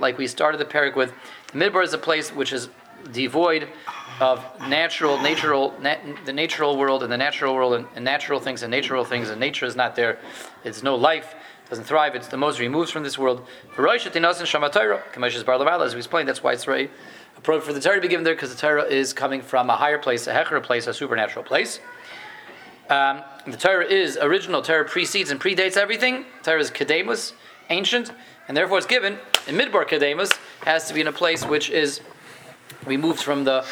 Like 0.00 0.18
we 0.18 0.26
started 0.28 0.58
the 0.58 0.64
parak 0.64 0.94
with. 0.94 1.12
The 1.52 1.58
midbar 1.58 1.82
is 1.82 1.92
a 1.92 1.98
place 1.98 2.30
which 2.30 2.52
is 2.52 2.68
devoid 3.10 3.66
of 4.20 4.44
natural, 4.68 5.20
natural, 5.20 5.74
nat, 5.80 6.00
the 6.24 6.32
natural 6.32 6.76
world 6.76 7.02
and 7.02 7.10
the 7.10 7.16
natural 7.16 7.54
world 7.54 7.74
and, 7.74 7.86
and, 7.96 8.04
natural 8.04 8.38
things 8.38 8.62
and 8.62 8.70
natural 8.70 9.04
things 9.04 9.30
and 9.30 9.40
nature 9.40 9.66
is 9.66 9.74
not 9.74 9.96
there. 9.96 10.20
It's 10.62 10.84
no 10.84 10.94
life, 10.94 11.34
doesn't 11.68 11.84
thrive. 11.84 12.14
It's 12.14 12.28
the 12.28 12.36
most 12.36 12.58
removed 12.58 12.90
from 12.90 13.02
this 13.02 13.18
world. 13.18 13.46
As 13.78 13.94
we 15.94 15.98
explained, 15.98 16.28
that's 16.28 16.42
why 16.42 16.52
it's 16.52 16.66
right 16.66 16.90
appropriate 17.42 17.66
for 17.66 17.72
the 17.72 17.80
Torah 17.80 17.96
to 17.96 18.00
be 18.02 18.08
given 18.08 18.24
there 18.24 18.34
because 18.34 18.54
the 18.54 18.60
Torah 18.60 18.84
is 18.84 19.12
coming 19.12 19.42
from 19.42 19.68
a 19.68 19.76
higher 19.76 19.98
place, 19.98 20.26
a 20.26 20.32
hecher 20.32 20.62
place, 20.62 20.86
a 20.86 20.94
supernatural 20.94 21.44
place. 21.44 21.80
Um, 22.88 23.22
the 23.46 23.56
Torah 23.56 23.84
is 23.84 24.16
original. 24.16 24.62
Torah 24.62 24.84
precedes 24.84 25.30
and 25.30 25.40
predates 25.40 25.76
everything. 25.76 26.24
Torah 26.42 26.60
is 26.60 26.70
kedemus, 26.70 27.32
ancient, 27.70 28.12
and 28.46 28.56
therefore 28.56 28.78
it's 28.78 28.86
given 28.86 29.18
in 29.48 29.56
midbar 29.56 29.88
kedemus 29.88 30.38
has 30.64 30.86
to 30.86 30.94
be 30.94 31.00
in 31.00 31.08
a 31.08 31.12
place 31.12 31.44
which 31.44 31.70
is 31.70 32.00
removed 32.86 33.20
from 33.20 33.44
the 33.44 33.64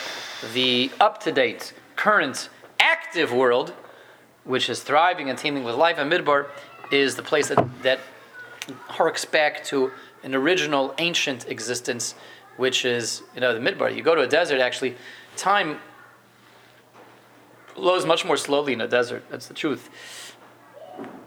the 0.55 0.91
up 0.99 1.21
to 1.21 1.33
date, 1.33 1.75
current, 1.97 2.49
active 2.81 3.33
world, 3.33 3.75
which 4.45 4.71
is 4.71 4.83
thriving 4.83 5.29
and 5.29 5.39
teeming 5.39 5.65
with 5.65 5.75
life, 5.75 5.97
and 5.99 6.11
Midbar 6.11 6.47
is 6.91 7.17
the 7.17 7.23
place 7.23 7.49
that, 7.49 7.83
that 7.83 8.01
harks 8.89 9.25
back 9.25 9.65
to 9.65 9.91
an 10.23 10.35
original 10.35 10.95
ancient 10.99 11.49
existence, 11.49 12.15
which 12.57 12.85
is, 12.85 13.23
you 13.35 13.41
know, 13.41 13.59
the 13.59 13.61
Midbar. 13.61 13.95
You 13.95 14.03
go 14.03 14.15
to 14.15 14.23
a 14.23 14.27
desert, 14.27 14.61
actually, 14.61 14.97
time 15.37 15.79
flows 17.75 18.05
much 18.05 18.25
more 18.25 18.37
slowly 18.37 18.73
in 18.73 18.81
a 18.81 18.89
desert. 18.89 19.25
That's 19.31 19.47
the 19.47 19.55
truth. 19.55 19.89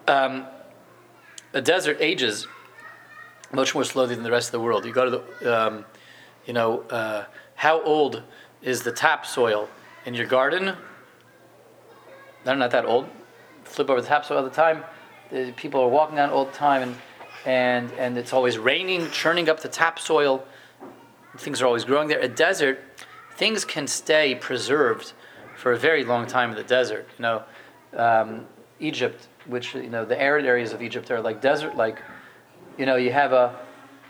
Um, 0.08 0.46
a 1.54 1.62
desert 1.62 1.98
ages 2.00 2.48
much 3.52 3.74
more 3.74 3.84
slowly 3.84 4.16
than 4.16 4.24
the 4.24 4.32
rest 4.32 4.50
of 4.50 4.52
the 4.54 4.60
world. 4.60 4.86
You 4.86 4.94
go 4.94 5.06
to 5.06 5.24
the, 5.40 5.68
um, 5.68 5.86
you 6.46 6.54
know, 6.54 6.82
uh, 6.82 7.26
how 7.56 7.82
old 7.84 8.24
is 8.62 8.84
the 8.84 8.92
topsoil 8.92 9.70
in 10.06 10.14
your 10.14 10.26
garden. 10.26 10.76
They're 12.44 12.56
not 12.56 12.72
that 12.72 12.86
old. 12.86 13.08
Flip 13.64 13.90
over 13.90 14.02
the 14.02 14.08
topsoil 14.08 14.38
all 14.38 14.44
the 14.44 14.50
time. 14.50 14.84
The 15.34 15.52
people 15.54 15.82
are 15.82 15.90
walking 15.90 16.20
on 16.20 16.30
all 16.30 16.46
the 16.46 16.52
time, 16.52 16.84
and 16.84 16.96
and 17.44 17.92
and 17.98 18.18
it's 18.20 18.34
always 18.34 18.60
raining, 18.60 19.10
churning 19.10 19.50
up 19.50 19.62
the 19.62 19.68
topsoil. 19.68 20.46
Things 21.40 21.60
are 21.60 21.66
always 21.66 21.86
growing 21.86 22.08
there. 22.08 22.20
A 22.20 22.28
desert, 22.28 22.80
things 23.36 23.66
can 23.66 23.88
stay 23.88 24.36
preserved 24.36 25.14
for 25.58 25.72
a 25.72 25.78
very 25.78 26.04
long 26.04 26.28
time 26.28 26.52
in 26.52 26.56
the 26.56 26.64
desert. 26.64 27.08
You 27.18 27.24
know, 27.24 27.44
um, 27.98 28.46
Egypt, 28.80 29.28
which 29.48 29.74
you 29.74 29.90
know 29.90 30.06
the 30.06 30.22
arid 30.22 30.46
areas 30.46 30.72
of 30.72 30.84
Egypt 30.84 31.10
are 31.10 31.20
like 31.20 31.42
desert, 31.42 31.76
like 31.76 31.98
you 32.78 32.86
know 32.86 32.96
you 32.96 33.12
have 33.12 33.34
a 33.34 33.60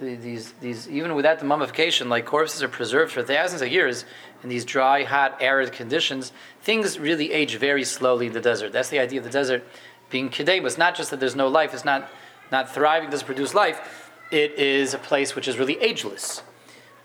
these 0.01 0.51
these 0.59 0.89
even 0.89 1.15
without 1.15 1.39
the 1.39 1.45
mummification, 1.45 2.09
like 2.09 2.25
corpses 2.25 2.61
are 2.61 2.67
preserved 2.67 3.13
for 3.13 3.23
thousands 3.23 3.61
of 3.61 3.69
years 3.69 4.03
in 4.43 4.49
these 4.49 4.65
dry, 4.65 5.03
hot, 5.03 5.37
arid 5.39 5.71
conditions. 5.71 6.33
Things 6.61 6.99
really 6.99 7.31
age 7.31 7.55
very 7.55 7.85
slowly 7.85 8.27
in 8.27 8.33
the 8.33 8.41
desert. 8.41 8.73
That's 8.73 8.89
the 8.89 8.99
idea 8.99 9.19
of 9.19 9.23
the 9.23 9.31
desert 9.31 9.63
being 10.13 10.29
kedem. 10.29 10.65
It's 10.65 10.77
not 10.77 10.95
just 10.95 11.09
that 11.11 11.19
there's 11.19 11.35
no 11.35 11.49
life; 11.49 11.73
it's 11.73 11.83
not 11.83 12.09
not 12.51 12.73
thriving, 12.73 13.09
doesn't 13.09 13.25
produce 13.25 13.53
life. 13.53 14.11
It 14.31 14.51
is 14.53 14.93
a 14.93 14.97
place 14.97 15.35
which 15.35 15.47
is 15.49 15.59
really 15.59 15.77
ageless. 15.81 16.43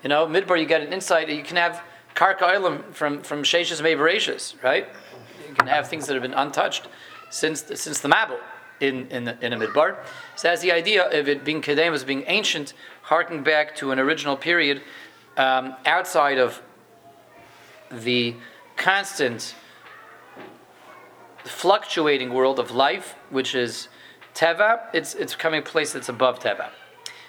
You 0.03 0.11
know, 0.11 0.27
midbar, 0.27 0.61
you 0.61 0.67
get 0.67 0.83
an 0.83 0.93
insight. 0.93 1.29
You 1.29 1.43
can 1.43 1.57
have 1.57 1.83
karka 2.15 2.43
oilam 2.43 2.95
from 2.95 3.23
from 3.23 3.39
and 3.39 4.63
right? 4.63 4.89
You 5.49 5.55
can 5.55 5.67
have 5.67 5.89
things 5.89 6.07
that 6.07 6.15
have 6.15 6.23
been 6.23 6.35
untouched 6.35 6.87
since 7.31 7.65
since 7.75 7.99
the 8.01 8.09
Mabul 8.09 8.39
in, 8.81 9.09
in, 9.09 9.29
in 9.41 9.53
a 9.53 9.57
midbar. 9.57 9.97
So 10.37 10.49
that's 10.49 10.63
the 10.63 10.73
idea 10.73 11.09
of 11.19 11.29
it 11.29 11.45
being 11.45 11.63
kedem 11.63 11.93
as 11.93 12.05
being 12.05 12.25
ancient, 12.27 12.75
harking 13.03 13.43
back 13.43 13.75
to 13.77 13.91
an 13.91 13.99
original 13.99 14.37
period 14.37 14.83
um, 15.37 15.75
outside 15.87 16.39
of 16.39 16.61
the 17.91 18.35
constant 18.77 19.55
fluctuating 21.49 22.33
world 22.33 22.59
of 22.59 22.71
life, 22.71 23.15
which 23.31 23.55
is 23.55 23.89
teva. 24.35 24.81
It's 24.93 25.15
it's 25.15 25.35
coming 25.35 25.61
a 25.61 25.63
place 25.63 25.93
that's 25.93 26.09
above 26.09 26.41
teva. 26.41 26.71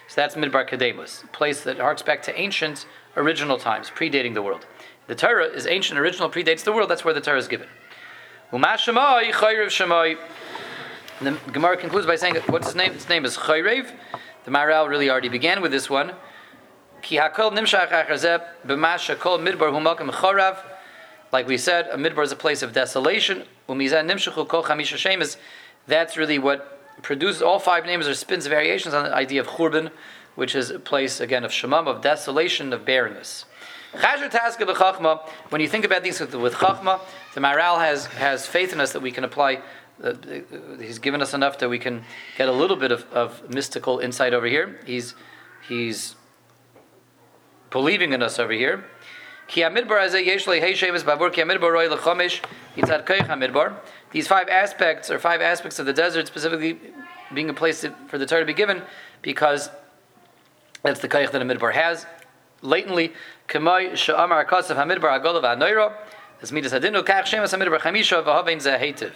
So 0.08 0.16
that's 0.22 0.36
midbar 0.36 0.68
kademus, 0.68 1.24
a 1.24 1.28
place 1.28 1.62
that 1.62 1.78
harks 1.78 2.02
back 2.02 2.24
to 2.24 2.40
ancient, 2.40 2.86
original 3.16 3.58
times, 3.58 3.92
predating 3.92 4.34
the 4.34 4.42
world. 4.42 4.66
The 5.08 5.16
Torah 5.16 5.46
is 5.46 5.68
ancient, 5.68 6.00
original, 6.00 6.30
predates 6.30 6.64
the 6.64 6.72
world. 6.72 6.90
That's 6.90 7.06
where 7.06 7.14
the 7.14 7.22
Torah 7.22 7.38
is 7.38 7.48
given. 7.48 7.68
Umashamai 8.52 9.32
chayriv 9.32 9.68
shamai. 9.68 10.18
The 11.22 11.38
Gemara 11.52 11.78
concludes 11.78 12.08
by 12.08 12.16
saying, 12.16 12.36
what's 12.48 12.68
his 12.68 12.76
name? 12.76 12.94
His 12.94 13.10
name 13.10 13.26
is 13.26 13.36
Chayrev. 13.38 13.92
The 14.46 14.52
Maharal 14.52 14.88
really 14.88 15.10
already 15.10 15.30
began 15.30 15.62
with 15.62 15.72
this 15.72 15.90
one. 15.90 16.14
Ki 17.02 17.18
hakol 17.18 17.52
nimshach 17.52 17.90
achazeb 17.90 18.42
b'masha 18.66 19.20
kol 19.20 19.38
midbar 19.38 19.70
humakam 19.72 20.10
chorav. 20.12 20.58
Like 21.32 21.48
we 21.48 21.58
said, 21.58 21.88
a 21.88 21.98
midbar 21.98 22.24
is 22.24 22.32
a 22.32 22.36
place 22.36 22.62
of 22.62 22.74
desolation. 22.74 23.44
That's 25.88 26.18
really 26.18 26.40
what 26.40 27.02
produces 27.02 27.42
all 27.42 27.60
five 27.60 27.86
names 27.86 28.08
or 28.08 28.14
spins 28.14 28.48
variations 28.48 28.94
on 28.94 29.06
the 29.06 29.16
idea 29.16 29.42
of 29.42 29.48
churban, 29.48 29.92
which 30.36 30.56
is 30.56 30.70
a 30.70 30.80
place 30.80 31.20
again 31.20 31.44
of 31.44 31.52
shamam, 31.52 31.88
of 31.88 32.02
desolation, 32.02 32.74
of 32.74 32.86
barrenness. 32.86 33.46
When 35.50 35.62
you 35.62 35.68
think 35.68 35.86
about 35.86 36.04
these 36.04 36.20
with, 36.20 36.36
with 36.36 36.54
chachma, 36.56 37.00
the 37.34 37.42
Maharal 37.42 37.80
has, 37.80 38.06
has 38.08 38.46
faith 38.46 38.72
in 38.74 38.80
us 38.80 38.94
that 38.94 39.02
we 39.02 39.12
can 39.12 39.24
apply 39.24 39.62
uh, 40.04 40.14
he's 40.80 41.00
given 41.00 41.22
us 41.22 41.34
enough 41.34 41.58
that 41.58 41.70
we 41.70 41.80
can 41.80 42.04
get 42.38 42.48
a 42.48 42.52
little 42.52 42.78
bit 42.78 42.92
of, 42.92 43.06
of 43.12 43.50
mystical 43.50 44.00
insight 44.00 44.34
over 44.34 44.46
here. 44.46 44.80
He's 44.86 45.14
he's 45.68 46.16
believing 47.70 48.14
in 48.14 48.24
us 48.24 48.40
over 48.40 48.54
here. 48.54 48.86
These 54.12 54.28
five 54.28 54.50
aspects 54.50 55.10
are 55.10 55.20
five 55.20 55.42
aspects 55.42 55.80
of 55.80 55.86
the 55.86 55.94
desert, 55.94 56.28
specifically 56.28 56.80
being 57.34 57.50
a 57.50 57.54
place 57.54 57.86
for 58.08 58.18
the 58.18 58.26
Torah 58.26 58.42
to 58.42 58.46
be 58.46 58.54
given 58.54 58.84
because 59.22 59.70
that's 60.84 61.00
the 61.00 61.08
kayach 61.08 61.32
that 61.32 61.42
a 61.42 61.46
midbar 61.46 61.74
has. 61.74 62.06
Latently, 62.62 63.14
kamay 63.48 63.94
sha'amar 63.94 64.46
kasav 64.48 64.76
hamidbar 64.76 65.20
agolav 65.20 65.42
ha'noira, 65.42 65.94
as 66.42 66.52
midas 66.52 66.74
hadinu 66.74 67.04
kach 67.04 67.24
shemas 67.24 67.58
hamidbar 67.58 67.80
chamisha 67.80 68.24
v'havein 68.24 68.58
zahetiv. 68.58 69.14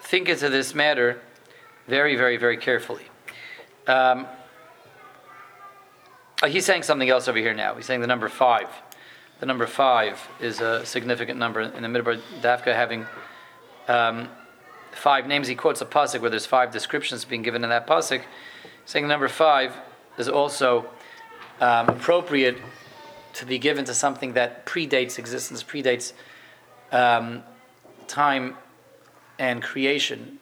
Think 0.00 0.28
into 0.28 0.48
this 0.48 0.74
matter 0.74 1.20
very, 1.86 2.16
very, 2.16 2.36
very 2.36 2.56
carefully. 2.56 3.04
Um, 3.86 4.26
uh, 6.42 6.48
he's 6.48 6.66
saying 6.66 6.82
something 6.82 7.08
else 7.08 7.28
over 7.28 7.38
here 7.38 7.54
now. 7.54 7.74
He's 7.74 7.86
saying 7.86 8.00
the 8.00 8.06
number 8.06 8.28
five. 8.28 8.68
The 9.40 9.46
number 9.46 9.66
five 9.66 10.20
is 10.40 10.60
a 10.60 10.84
significant 10.84 11.38
number 11.38 11.60
in 11.60 11.82
the 11.82 11.88
Midbar 11.88 12.20
Dafka 12.40 12.74
having 12.74 13.06
um, 13.88 14.28
five 14.92 15.26
names. 15.26 15.48
He 15.48 15.54
quotes 15.54 15.80
a 15.80 15.86
pasuk 15.86 16.20
where 16.20 16.30
there's 16.30 16.46
five 16.46 16.72
descriptions 16.72 17.24
being 17.24 17.42
given 17.42 17.64
in 17.64 17.70
that 17.70 17.86
pasuk, 17.86 18.22
saying 18.86 19.04
the 19.04 19.08
number 19.08 19.28
five 19.28 19.74
is 20.18 20.28
also 20.28 20.86
um, 21.60 21.88
appropriate 21.88 22.58
to 23.34 23.46
be 23.46 23.58
given 23.58 23.84
to 23.84 23.94
something 23.94 24.34
that 24.34 24.66
predates 24.66 25.18
existence, 25.18 25.62
predates 25.62 26.12
um, 26.90 27.42
time 28.06 28.56
and 29.38 29.62
creation. 29.62 30.38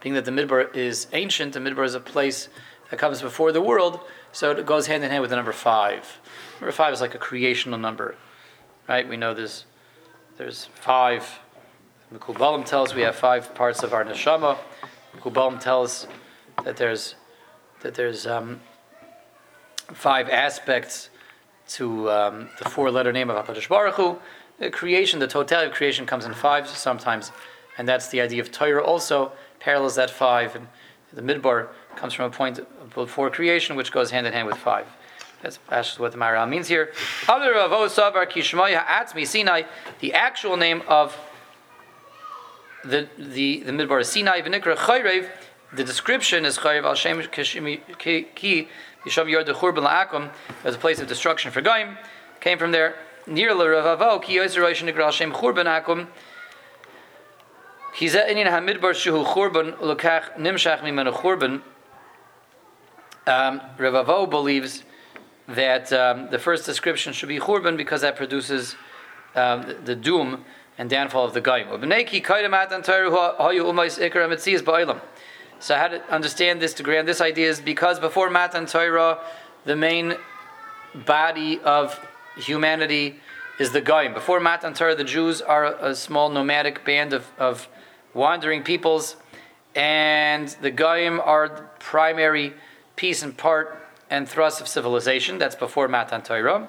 Being 0.00 0.14
that 0.16 0.24
the 0.24 0.30
Midbar 0.30 0.74
is 0.74 1.06
ancient, 1.12 1.54
the 1.54 1.60
Midbar 1.60 1.84
is 1.84 1.94
a 1.94 2.00
place 2.00 2.48
that 2.90 2.98
comes 2.98 3.22
before 3.22 3.52
the 3.52 3.62
world, 3.62 4.00
so 4.34 4.50
it 4.50 4.66
goes 4.66 4.88
hand 4.88 5.04
in 5.04 5.10
hand 5.10 5.22
with 5.22 5.30
the 5.30 5.36
number 5.36 5.52
five. 5.52 6.20
Number 6.60 6.72
five 6.72 6.92
is 6.92 7.00
like 7.00 7.14
a 7.14 7.18
creational 7.18 7.78
number, 7.78 8.16
right? 8.88 9.08
We 9.08 9.16
know 9.16 9.32
there's 9.32 9.64
there's 10.36 10.66
five. 10.74 11.38
The 12.10 12.18
Kubalim 12.18 12.64
tells 12.66 12.94
we 12.94 13.02
have 13.02 13.14
five 13.14 13.54
parts 13.54 13.84
of 13.84 13.92
our 13.94 14.04
neshama. 14.04 14.58
Kubalim 15.20 15.60
tells 15.60 16.08
that 16.64 16.76
there's 16.76 17.14
that 17.82 17.94
there's 17.94 18.26
um, 18.26 18.60
five 19.92 20.28
aspects 20.28 21.10
to 21.66 22.10
um, 22.10 22.48
the 22.58 22.68
four-letter 22.68 23.12
name 23.12 23.30
of 23.30 23.46
Hakadosh 23.46 23.68
Baruch 23.68 23.94
Hu. 23.94 24.18
The 24.58 24.70
creation, 24.70 25.20
the 25.20 25.28
totality 25.28 25.70
of 25.70 25.76
creation, 25.76 26.06
comes 26.06 26.24
in 26.24 26.34
fives 26.34 26.70
sometimes, 26.70 27.30
and 27.78 27.86
that's 27.86 28.08
the 28.08 28.20
idea 28.20 28.42
of 28.42 28.50
Torah. 28.50 28.82
Also 28.82 29.32
parallels 29.60 29.94
that 29.94 30.10
five, 30.10 30.56
and 30.56 30.66
the 31.12 31.22
Midbar 31.22 31.68
comes 31.96 32.14
from 32.14 32.26
a 32.26 32.30
point 32.30 32.60
before 32.94 33.30
creation, 33.30 33.76
which 33.76 33.92
goes 33.92 34.10
hand 34.10 34.26
in 34.26 34.32
hand 34.32 34.46
with 34.46 34.56
five. 34.56 34.86
That's 35.42 35.58
actually 35.70 36.02
what 36.02 36.12
the 36.12 36.18
Maharal 36.18 36.48
means 36.48 36.68
here. 36.68 36.92
The 40.00 40.12
actual 40.14 40.56
name 40.56 40.82
of 40.88 41.16
the 42.82 43.08
the 43.18 43.60
the 43.60 43.72
Midbar 43.72 44.04
Sinai 44.04 44.40
v'nikra 44.40 44.76
Chayrev. 44.76 45.28
The 45.72 45.84
description 45.84 46.44
is 46.44 46.58
Chayrev 46.58 46.84
al 46.84 46.94
Shem 46.94 47.20
ki 47.20 48.68
Yisham 49.04 49.30
Yard 49.30 49.46
Churban 49.46 49.86
La'akum 49.86 50.30
as 50.64 50.74
a 50.74 50.78
place 50.78 50.98
of 51.00 51.08
destruction 51.08 51.50
for 51.50 51.60
Goyim. 51.60 51.98
Came 52.40 52.58
from 52.58 52.72
there 52.72 52.94
near 53.26 53.50
Lerevavo 53.50 54.22
ki 54.22 54.36
Yoser 54.36 54.62
Rosh 54.62 54.82
Nikra 54.82 55.12
Shem 55.12 55.32
Churban 55.32 55.66
Akum. 55.66 56.06
He's 57.94 58.14
in 58.14 58.36
Hamidbar 58.46 58.92
Shuhu 58.92 59.24
Churban 59.26 59.76
Lokach 59.76 60.34
Nimshach 60.36 60.80
Mimenu 60.80 61.12
Churban. 61.12 61.62
Um, 63.26 63.60
Revavo 63.78 64.28
believes 64.28 64.84
that 65.48 65.92
um, 65.92 66.28
the 66.30 66.38
first 66.38 66.66
description 66.66 67.12
should 67.12 67.28
be 67.28 67.38
Churban 67.38 67.76
because 67.76 68.02
that 68.02 68.16
produces 68.16 68.76
um, 69.34 69.62
the, 69.62 69.74
the, 69.74 69.96
doom 69.96 70.44
and 70.78 70.90
downfall 70.90 71.24
of 71.24 71.34
the 71.34 71.40
Goyim. 71.40 71.68
So 75.60 75.76
how 75.76 75.88
to 75.88 76.12
understand 76.12 76.60
this 76.60 76.74
to 76.74 76.82
grant 76.82 77.06
this 77.06 77.20
idea 77.20 77.48
is 77.48 77.60
because 77.60 77.98
before 77.98 78.28
Matan 78.28 78.66
Torah, 78.66 79.18
the 79.64 79.76
main 79.76 80.16
body 80.94 81.60
of 81.60 81.98
humanity 82.36 83.20
is 83.58 83.72
the 83.72 83.80
Goyim. 83.80 84.12
Before 84.12 84.40
Matan 84.40 84.74
Torah, 84.74 84.94
the 84.94 85.04
Jews 85.04 85.40
are 85.40 85.64
a, 85.64 85.94
small 85.94 86.28
nomadic 86.28 86.84
band 86.84 87.12
of, 87.12 87.30
of 87.38 87.68
wandering 88.12 88.62
peoples, 88.62 89.16
and 89.74 90.48
the 90.60 90.70
Goyim 90.70 91.20
are 91.20 91.48
the 91.48 91.62
primary 91.78 92.52
piece 92.96 93.22
and 93.22 93.36
part 93.36 93.80
and 94.10 94.28
thrust 94.28 94.60
of 94.60 94.68
civilization. 94.68 95.38
That's 95.38 95.56
before 95.56 95.88
Matan 95.88 96.22
Torah. 96.22 96.68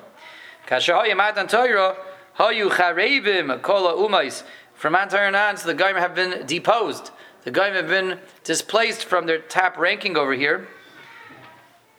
Kashahaya 0.67 1.15
Matan 1.15 1.47
Torah, 1.47 1.95
Hayu 2.39 2.69
Charevim, 2.69 3.61
Kola 3.61 3.93
Umais. 3.93 4.43
From 4.73 4.93
Matan 4.93 5.35
on, 5.35 5.57
so 5.57 5.67
the 5.67 5.73
Goyim 5.73 5.95
have 5.95 6.15
been 6.15 6.45
deposed. 6.45 7.11
The 7.43 7.51
Goyim 7.51 7.75
have 7.75 7.87
been 7.87 8.19
displaced 8.43 9.05
from 9.05 9.25
their 9.25 9.39
top 9.39 9.77
ranking 9.77 10.17
over 10.17 10.33
here. 10.33 10.67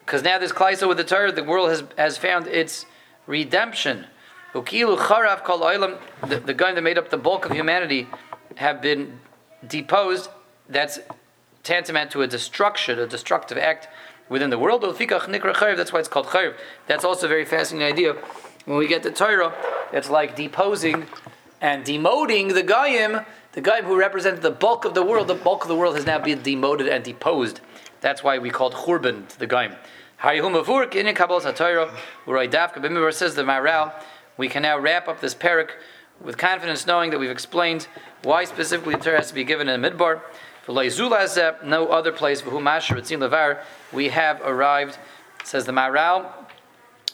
Because 0.04 0.22
now 0.22 0.38
there's 0.38 0.52
Klaisa 0.52 0.86
with 0.86 0.98
the 0.98 1.04
Torah, 1.04 1.32
the 1.32 1.42
world 1.42 1.70
has, 1.70 1.84
has 1.96 2.18
found 2.18 2.46
its 2.46 2.86
redemption. 3.26 4.06
Ukilu 4.54 4.98
Charav 4.98 5.42
Kol 5.44 5.60
Oilam, 5.60 5.98
the, 6.26 6.38
the 6.40 6.54
Goyim 6.54 6.74
that 6.74 6.82
made 6.82 6.98
up 6.98 7.10
the 7.10 7.16
bulk 7.16 7.46
of 7.46 7.52
humanity, 7.52 8.08
have 8.56 8.82
been 8.82 9.20
deposed. 9.66 10.28
That's 10.68 10.98
tantamount 11.62 12.10
to 12.12 12.22
a 12.22 12.26
destruction, 12.26 12.98
a 12.98 13.06
destructive 13.06 13.58
act 13.58 13.88
within 14.28 14.50
the 14.50 14.58
world. 14.58 14.82
That's 14.82 15.92
why 15.92 15.98
it's 15.98 16.08
called 16.08 16.26
Chayv. 16.26 16.54
That's 16.86 17.04
also 17.04 17.26
a 17.26 17.28
very 17.28 17.44
fascinating 17.44 17.92
idea. 17.92 18.16
When 18.64 18.78
we 18.78 18.88
get 18.88 19.02
to 19.04 19.10
Torah, 19.10 19.54
it's 19.92 20.10
like 20.10 20.34
deposing 20.36 21.06
and 21.60 21.84
demoting 21.84 22.52
the 22.52 22.62
Goyim, 22.62 23.20
the 23.52 23.60
Goyim 23.60 23.84
who 23.84 23.96
represented 23.96 24.42
the 24.42 24.50
bulk 24.50 24.84
of 24.84 24.94
the 24.94 25.02
world. 25.02 25.28
The 25.28 25.34
bulk 25.34 25.62
of 25.62 25.68
the 25.68 25.76
world 25.76 25.96
has 25.96 26.04
now 26.04 26.18
been 26.18 26.42
demoted 26.42 26.88
and 26.88 27.04
deposed. 27.04 27.60
That's 28.00 28.22
why 28.22 28.38
we 28.38 28.50
called 28.50 28.74
Churban 28.74 29.28
the 29.38 29.46
Dafka 32.48 33.12
says 33.12 33.34
the 33.34 33.42
Maharal, 33.42 33.92
we 34.36 34.48
can 34.48 34.62
now 34.62 34.78
wrap 34.78 35.08
up 35.08 35.20
this 35.20 35.34
parak 35.34 35.70
with 36.20 36.38
confidence 36.38 36.86
knowing 36.86 37.10
that 37.10 37.18
we've 37.18 37.30
explained 37.30 37.86
why 38.22 38.44
specifically 38.44 38.94
the 38.94 39.00
Torah 39.00 39.18
has 39.18 39.28
to 39.28 39.34
be 39.34 39.44
given 39.44 39.68
in 39.68 39.80
the 39.80 39.90
Midbar. 39.90 40.20
No 40.68 41.88
other 41.88 42.12
place, 42.12 42.44
we 43.92 44.08
have 44.08 44.40
arrived, 44.42 44.98
says 45.44 45.64
the 45.64 45.72
Maharal, 45.72 46.32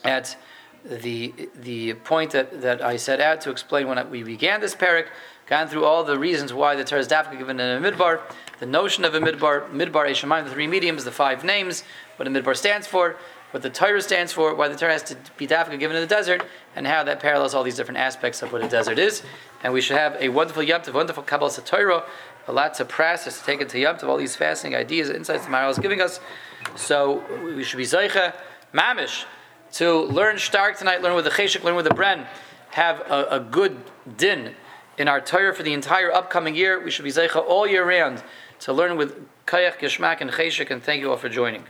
at 0.04 0.36
the 0.84 1.32
the 1.54 1.94
point 1.94 2.32
that, 2.32 2.60
that 2.62 2.82
I 2.82 2.96
set 2.96 3.20
out 3.20 3.40
to 3.42 3.50
explain 3.50 3.86
when 3.86 4.10
we 4.10 4.22
began 4.22 4.60
this 4.60 4.74
parak, 4.74 5.06
gone 5.46 5.68
through 5.68 5.84
all 5.84 6.02
the 6.02 6.18
reasons 6.18 6.52
why 6.52 6.74
the 6.74 6.84
Torah 6.84 7.00
is 7.00 7.08
dafka 7.08 7.38
given 7.38 7.60
in 7.60 7.84
a 7.84 7.90
midbar, 7.90 8.20
the 8.58 8.66
notion 8.66 9.04
of 9.04 9.14
a 9.14 9.20
midbar, 9.20 9.68
midbar 9.70 10.08
eshamayim, 10.08 10.44
the 10.44 10.50
three 10.50 10.66
mediums, 10.66 11.04
the 11.04 11.12
five 11.12 11.44
names, 11.44 11.84
what 12.16 12.26
a 12.26 12.30
midbar 12.30 12.56
stands 12.56 12.86
for, 12.86 13.16
what 13.52 13.62
the 13.62 13.70
Torah 13.70 14.00
stands 14.00 14.32
for, 14.32 14.54
why 14.54 14.68
the 14.68 14.76
Torah 14.76 14.92
has 14.92 15.02
to 15.04 15.16
be 15.36 15.46
dafka 15.46 15.78
given 15.78 15.94
in 15.96 16.02
the 16.02 16.08
desert, 16.08 16.42
and 16.74 16.86
how 16.86 17.04
that 17.04 17.20
parallels 17.20 17.54
all 17.54 17.62
these 17.62 17.76
different 17.76 17.98
aspects 17.98 18.42
of 18.42 18.52
what 18.52 18.64
a 18.64 18.68
desert 18.68 18.98
is. 18.98 19.22
And 19.62 19.72
we 19.72 19.80
should 19.80 19.98
have 19.98 20.16
a 20.18 20.30
wonderful 20.30 20.62
Yom 20.62 20.82
wonderful 20.92 21.22
Kabbalah 21.22 21.52
Torah, 21.64 22.04
a 22.48 22.52
lot 22.52 22.74
to 22.74 22.84
process, 22.84 23.38
to 23.38 23.44
take 23.44 23.60
into 23.60 23.78
Yom 23.78 23.96
Tov, 23.96 24.08
all 24.08 24.16
these 24.16 24.36
fascinating 24.36 24.78
ideas 24.78 25.08
and 25.08 25.18
insights 25.18 25.44
the 25.44 25.50
Maharal 25.50 25.70
is 25.70 25.78
giving 25.78 26.00
us. 26.00 26.20
So 26.76 27.22
we 27.44 27.64
should 27.64 27.76
be 27.76 27.84
Zaycha, 27.84 28.34
Mamish, 28.72 29.24
to 29.72 30.02
learn 30.02 30.38
Stark 30.38 30.78
tonight, 30.78 31.02
learn 31.02 31.14
with 31.14 31.24
the 31.24 31.30
Cheshik, 31.30 31.64
learn 31.64 31.76
with 31.76 31.86
the 31.86 31.94
Bren, 31.94 32.26
have 32.70 33.00
a, 33.00 33.26
a 33.30 33.40
good 33.40 33.76
din 34.16 34.54
in 34.98 35.08
our 35.08 35.20
Torah 35.20 35.54
for 35.54 35.62
the 35.62 35.72
entire 35.72 36.12
upcoming 36.12 36.54
year. 36.54 36.82
We 36.82 36.90
should 36.90 37.04
be 37.04 37.10
Zaycha 37.10 37.36
all 37.36 37.66
year 37.66 37.86
round 37.86 38.22
to 38.60 38.72
learn 38.72 38.96
with 38.96 39.26
Kayach, 39.46 39.78
Geshmak, 39.78 40.20
and 40.20 40.30
Cheshik, 40.30 40.70
and 40.70 40.82
thank 40.82 41.00
you 41.00 41.10
all 41.10 41.16
for 41.16 41.28
joining. 41.28 41.64